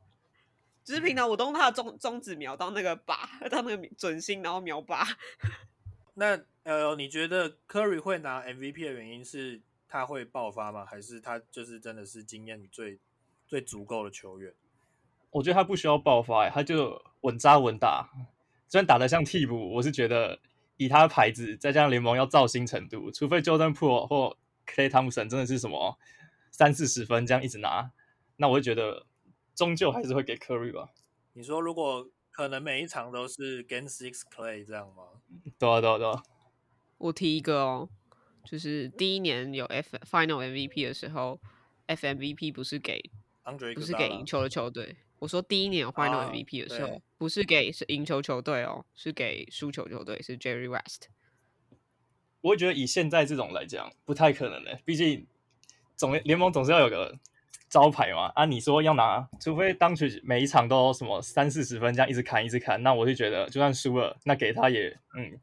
[0.88, 5.06] 只是平常我都用他的中中指瞄到那个靶， 到那个准心，然后瞄靶。
[6.16, 9.60] 那呃，你觉得 Curry 会拿 MVP 的原因是
[9.90, 10.86] 他会爆发吗？
[10.86, 13.00] 还是他就是真的是经验最
[13.46, 14.54] 最足够的球员？
[15.32, 18.10] 我觉得他不需要爆发、欸，他就稳扎稳打。
[18.70, 20.40] 虽然打得像替补，我是觉得
[20.78, 26.00] 以他的牌子，再加上联盟要造星程度，除非 Jordan Poole 或 Clay Thompson 真的是什么
[26.50, 27.92] 三四十分这样一直拿，
[28.38, 29.06] 那我会觉得
[29.58, 30.94] 终究还是会给 Curry 吧。
[31.34, 35.04] 你说如果可能每一场都是 Game Six Clay 这样吗？
[35.58, 36.24] 对啊，对啊，对啊。
[37.00, 37.90] 我提一个哦，
[38.46, 41.40] 就是第一年有 F Final MVP 的时候
[41.88, 43.02] ，FMVP 不是给
[43.76, 44.96] 不是给赢球的球队。
[45.20, 51.08] 我说第一年有 Final 啊 MVP 的时候，对不是给是赢球球队哦，是给输球球队，是 Jerry West。
[52.42, 55.26] 我会觉得以现在这种来讲，不太可能的，毕竟
[55.96, 57.18] 总联盟总是要有个
[57.70, 58.32] 招牌嘛。
[58.36, 65.40] 啊，你说要拿，除非当局每一场都什么三四十分这样一直砍一直砍，那我就觉得就算输了，那给他也嗯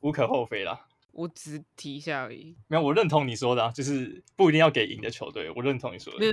[0.00, 0.86] 无可厚非啦。
[1.12, 6.32] 我只提一下而已，没有，我认同你说的、啊，就是不一定要给赢的球队，我认同你说的没有。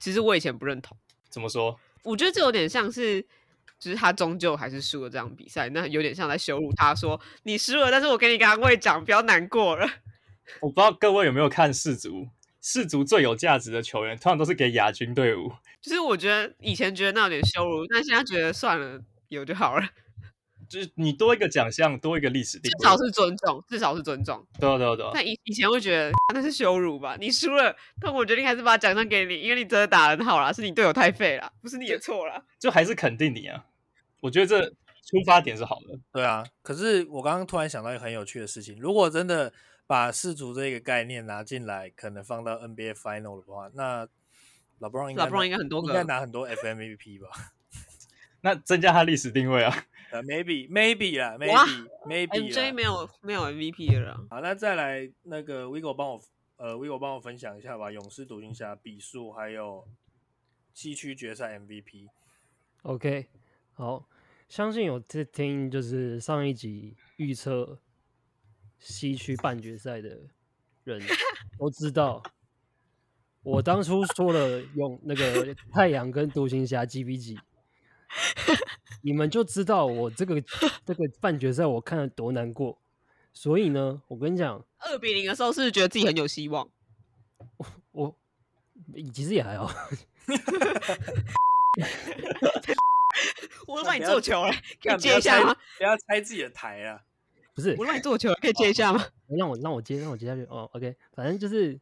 [0.00, 0.96] 其实我以前不认同，
[1.28, 1.78] 怎么说？
[2.02, 3.22] 我觉得这有点像是，
[3.78, 9.88] 就是他终究还是输了这场比赛，那有点像在羞辱他说你输了，但是我给你个安慰奖，不要难过了。
[10.60, 12.26] 我不知道各位有没有看世足，
[12.70, 15.50] 世足最有价值的球员，通常都是给亚军队伍。
[15.80, 19.88] 就是我觉得以前觉得那有点羞辱，但现在觉得算了，有就好了。
[20.68, 24.46] 就是你多一个奖项，多一个历史地位，至少是尊重，至少是尊重。
[24.60, 25.12] 对啊对啊对啊。
[25.14, 27.16] 但以以前会觉得那是羞辱吧？
[27.18, 32.44] 你输了，但我决定还是把奖项给你，因为你真的打得很好啦，是你队友太废了，不是你的错啦。
[32.58, 33.64] 就还是肯定你啊。
[34.20, 35.98] 我觉得这出发点是好的。
[36.12, 39.50] 对啊，可是我刚刚突然想到一个很有趣的事情，如果真的
[39.88, 44.06] 把世足这个概念拿进来，可能放到 NBA Final 的话，那
[44.78, 47.28] 老布朗应该老布朗应该很多应该拿很多 FMVP 吧？
[48.42, 49.74] 那增加他历史定位啊。
[50.12, 54.26] 呃，maybe maybe 啦，maybe maybe，MJ 啦没有没有 MVP 了啦。
[54.30, 56.22] 好，那再来那个 Vigo 帮我
[56.56, 59.86] 呃 Vigo 帮我分享一下吧，勇士、独行侠比数还有
[60.72, 62.08] 西区决赛 MVP。
[62.82, 63.26] OK，
[63.74, 64.08] 好，
[64.48, 67.78] 相信有在听就是上一集预测
[68.78, 70.18] 西区半决赛的
[70.84, 71.00] 人
[71.58, 72.22] 都知道，
[73.42, 77.38] 我当初说了用那个太阳跟独行侠几比几，
[79.02, 80.40] 你们就知道我这个
[80.84, 82.78] 这个半决赛我看了多难过。
[83.32, 86.68] 所以呢，我跟你讲，二比零的时候，是不是觉得自己很有希望？
[87.56, 88.16] 我我
[89.12, 89.70] 其实也还好
[93.66, 95.54] 我都帮你做球了，可以干不要猜接一下吗？
[95.76, 97.04] 不要拆自己的台啊！
[97.58, 99.04] 不是我让你做球，可以接一下吗？
[99.26, 101.76] 让我让我接让我接下去哦，OK，反正就是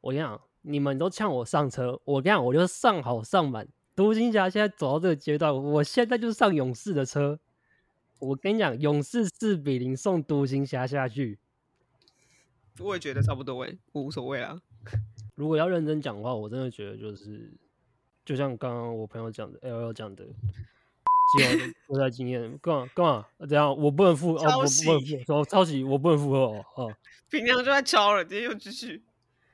[0.00, 3.68] 我跟你讲，你们都呛我上车，我跟你讲，我就上好上满。
[3.94, 7.38] 独行侠现在走到这个阶段，我现在就是上勇士的车。
[8.18, 11.38] 我跟你讲，勇士四比零送独行侠下去。
[12.78, 14.58] 我也觉得差不多诶，我无所谓啊。
[15.34, 17.52] 如果要认真讲的话，我真的觉得就是，
[18.24, 20.24] 就像刚刚我朋友讲的，L L 讲的，
[21.38, 23.26] 既有国赛经验，干嘛干嘛？
[23.48, 23.76] 怎样？
[23.76, 26.94] 我不能复哦，我抄不能袭负，哦，抄袭我不能附和哦哦，
[27.30, 29.02] 平常就在抄了，今天又继续。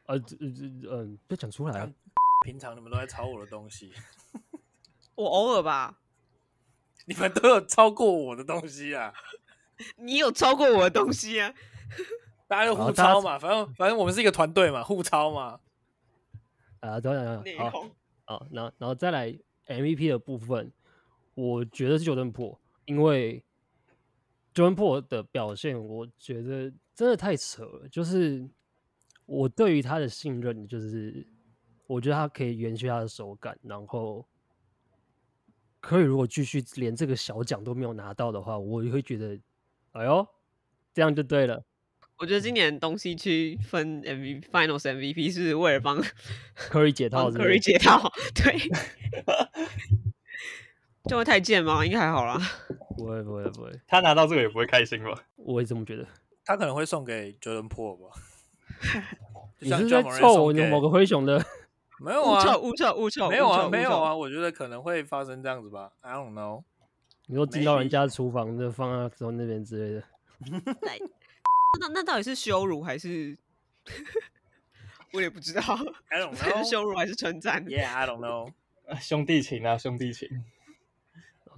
[0.06, 0.44] 呃这这
[0.90, 1.90] 嗯，不要讲出来啊。
[2.46, 3.92] 平常你们都在抄我的东西，
[5.16, 5.98] 我偶尔吧，
[7.06, 9.12] 你们都有抄过我的东西啊！
[9.98, 11.52] 你有抄过我的东西啊？
[12.46, 15.60] 大家就互好抄嘛，反正反正我们是一个团队嘛，互抄嘛。
[16.80, 17.84] 啊，等等内等，好。
[18.24, 20.72] 好，然后然后再来 MVP 的部分，
[21.40, 23.44] 我觉得是 Jordan p o 因为
[24.52, 27.88] Jordan p o 的表现，我觉得真的太扯了。
[27.88, 28.50] 就是
[29.24, 31.24] 我对于他的信任，就是
[31.86, 34.26] 我觉得他可以延续他的手感，然后
[35.78, 39.38] 可以如果继续连这个小奖都没有拿到的话，我也会觉得，
[39.92, 40.26] 哎呦，
[40.92, 41.64] 这样就对了。
[42.16, 46.02] 我觉得今年东西区分 MVP Finals MVP 是为了帮
[46.56, 48.58] 可以解套帮是不是 Curry 解套，对。
[51.04, 51.84] 这会太贱吗？
[51.84, 52.38] 应该还好啦。
[52.96, 55.12] 不会不会不会，他拿到这个也不会开心吧？
[55.36, 56.06] 我也这么觉得。
[56.44, 58.16] 他可能会送给 Jordan p o 吧。
[59.60, 61.44] 你是在给我某个灰熊的？
[62.00, 62.40] 没有啊？
[62.42, 65.92] 误臭误臭误臭，没有啊，没有啊，我觉得可能会发生这样子吧。
[66.00, 66.62] I don't know。
[67.26, 70.02] 你说进到人家厨房就放在之后那边之类的，
[71.80, 73.36] 那那到底是羞辱还是？
[75.12, 75.60] 我也不知道
[76.08, 76.64] ，I don't know。
[76.64, 78.52] 是羞辱还是称赞？Yeah, I don't know。
[79.00, 80.28] 兄弟情啊，兄弟情。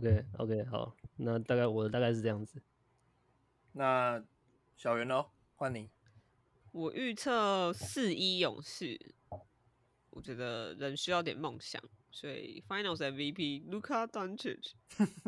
[0.01, 2.63] OK OK，好，那大概我的大概是这样子。
[3.73, 4.25] 那
[4.75, 5.27] 小圆喽，
[5.57, 5.91] 换你。
[6.73, 8.99] 我预测四一勇士，
[10.09, 14.73] 我觉得人需要点梦想，所以 Finals MVP Luka Doncic。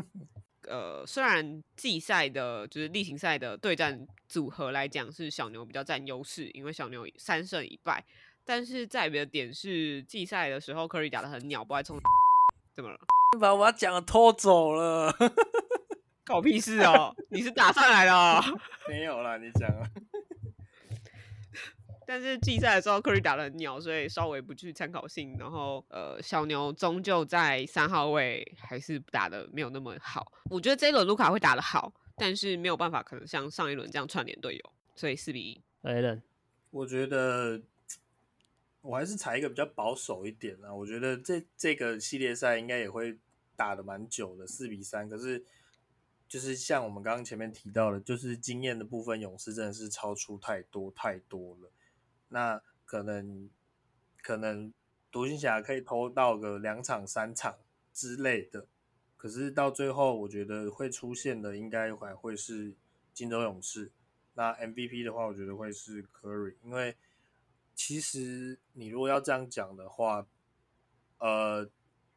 [0.68, 8.02] 呃，虽然季赛的，就是例行赛的对战组合来讲是小牛比较占优势，因为小牛三胜一败，
[8.42, 12.00] 但是在别的点是季赛的时候，Curry 打的很鸟，不爱冲，
[12.72, 12.98] 怎么了？
[13.38, 15.14] 把我要讲的拖走了。
[16.24, 17.14] 搞屁事哦！
[17.30, 18.40] 你是打上来的、哦。
[18.88, 19.82] 没有啦，你讲啊。
[22.06, 25.34] 但是季赛的时候，Curry 打的很鸟，所以稍微不具参考性。
[25.38, 30.30] 然后，呃，小牛终究在三号位还是打的没有那么好。
[30.50, 35.60] 我觉得这一轮卢卡会打的好，但是没有办法，可能像上一轮这样串联队友，所以四比一。
[35.82, 36.22] 艾伦，
[36.70, 37.60] 我觉得
[38.82, 40.74] 我还是采一个比较保守一点啊。
[40.74, 43.18] 我觉得这这个系列赛应该也会
[43.56, 45.08] 打的蛮久的，四比三。
[45.08, 45.42] 可是
[46.28, 51.70] 就是像我们刚刚前面提到的，就是经验的部分，勇士真的是超出太多太多了。
[52.28, 53.48] 那可能
[54.20, 54.72] 可能
[55.10, 57.56] 独行侠可以偷到个两场三场
[57.92, 58.66] 之类的，
[59.16, 62.74] 可是到最后我觉得会出现的应该还会是
[63.14, 63.92] 金州勇士。
[64.34, 66.96] 那 MVP 的话，我觉得会是 Curry，因为
[67.74, 70.26] 其实你如果要这样讲的话，
[71.18, 71.70] 呃，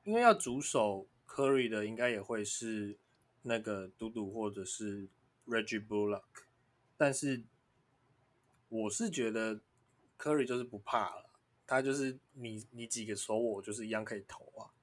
[0.04, 2.98] 因为要主守 Curry 的，应该也会是
[3.44, 5.10] 那个嘟嘟或者是
[5.46, 6.24] Reggie Bullock，
[6.98, 7.44] 但是
[8.70, 9.62] 我是觉得
[10.18, 11.30] Curry 就是不怕了，
[11.66, 14.74] 他就是你你几个守我，就是一样可以投啊。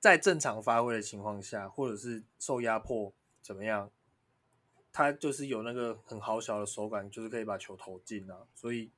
[0.00, 3.90] 在正常发挥的情况下，或者是受压迫怎么样，
[4.92, 8.46] 他就是有那个很好小的手感，就是可以把球投进啊。
[8.54, 8.90] 所以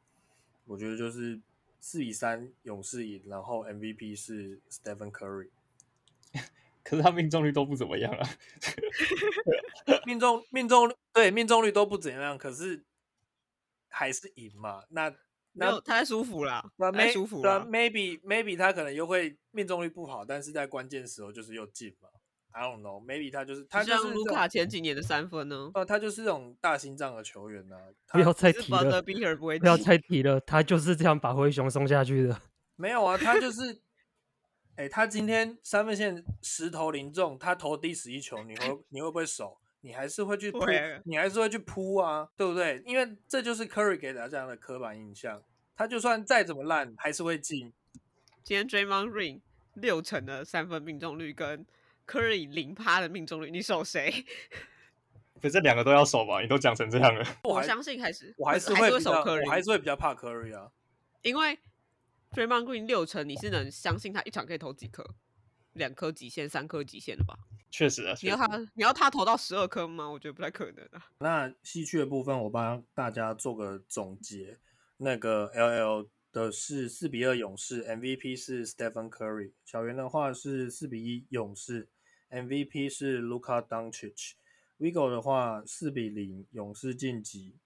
[0.66, 1.40] 我觉得就是
[1.80, 5.50] 四比三勇士赢，然后 MVP 是 Stephen Curry，
[6.82, 8.28] 可是他命中率都不怎么样啊。
[10.06, 12.84] 命中命中对命中率都不怎样，可是
[13.88, 14.84] 还是赢嘛。
[14.90, 15.14] 那
[15.52, 17.66] 那太舒服啦，那太舒服了。
[17.66, 22.08] maybe maybe 他可能又会命中率不好，但是在关键时候就是又进嘛。
[22.52, 27.76] I don't know, maybe 他就是他就像卢是这种卡前几年的三分呢，啊，他就是这种大心脏的球员呐、
[28.06, 32.40] 他不要再提了，不要再提了，他就是这样把灰熊送下去的。
[32.76, 33.80] 没有啊，他就是，
[34.76, 39.58] 哎、他今天三分线十投零中，他投第十一球，你会你会不会守？
[39.82, 40.60] 你还是会去扑，
[41.04, 42.82] 你还是会去扑啊，对不对？
[42.84, 45.42] 因为这就是 Curry 给大家的刻板印象，
[45.74, 47.72] 他就算再怎么烂，还是会进。
[48.42, 49.40] 今天 Draymond Green
[49.74, 51.64] 六成的三分命中率跟
[52.10, 54.26] Curry 零趴的命中率，你守谁？
[55.34, 56.40] 不是这两个都要守吧？
[56.40, 60.72] 你都讲成这样了， 我相信还是我还是还是会守，Curry，我还是会比较怕 Curry 啊。
[61.22, 61.58] 因为
[62.32, 65.04] Draymond Green 六成，你是能相信他一场可以投几颗？
[65.74, 67.38] 两颗极限，三颗极限的吧？
[67.70, 70.10] 确实啊，你要他，你要他投到十二颗吗？
[70.10, 71.06] 我觉得不太可能啊。
[71.20, 74.58] 那西区的部分，我帮大家做个总结。
[74.96, 79.52] 那个 LL 的是四比二勇士，MVP 是 Stephen Curry。
[79.64, 81.88] 小圆的话是四比一勇士
[82.30, 84.32] ，MVP 是 Luka Doncic。
[84.78, 87.58] Vigo 的话四比零勇士晋级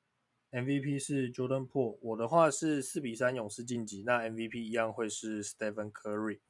[0.51, 1.99] ，MVP 是 Jordan p o o l。
[2.03, 6.41] 我的话是四比三勇士晋级，那 MVP 一样会是 Stephen Curry。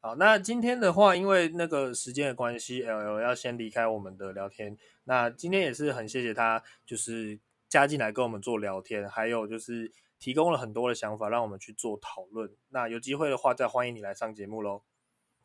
[0.00, 4.78] 好，那今天的话，因为那个时间的关系，L L 要先离开我们的聊天。
[5.04, 12.54] 那今天也是很谢谢他，就是加进来跟我们做聊天，还有就是提供了很多的想法，让我们去做讨论。
[12.68, 14.84] 那有机会的话，再欢迎你来上节目喽。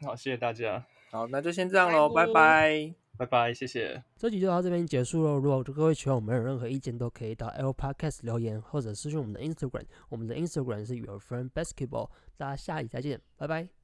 [0.01, 2.93] 好，谢谢大家，好，那就先这样喽，拜拜拜。
[3.17, 4.01] 拜拜，谢谢。
[4.17, 5.37] 这集就到这边结束喽。
[5.37, 9.83] 如果各位喜欢我们有任何意见，都可以到 L Podcast 留言，或者私讯我们的 Instagram。
[10.09, 12.09] 我们的 Instagram 是 Your Friend Basketball。
[12.37, 13.80] 大家下集再见，拜拜。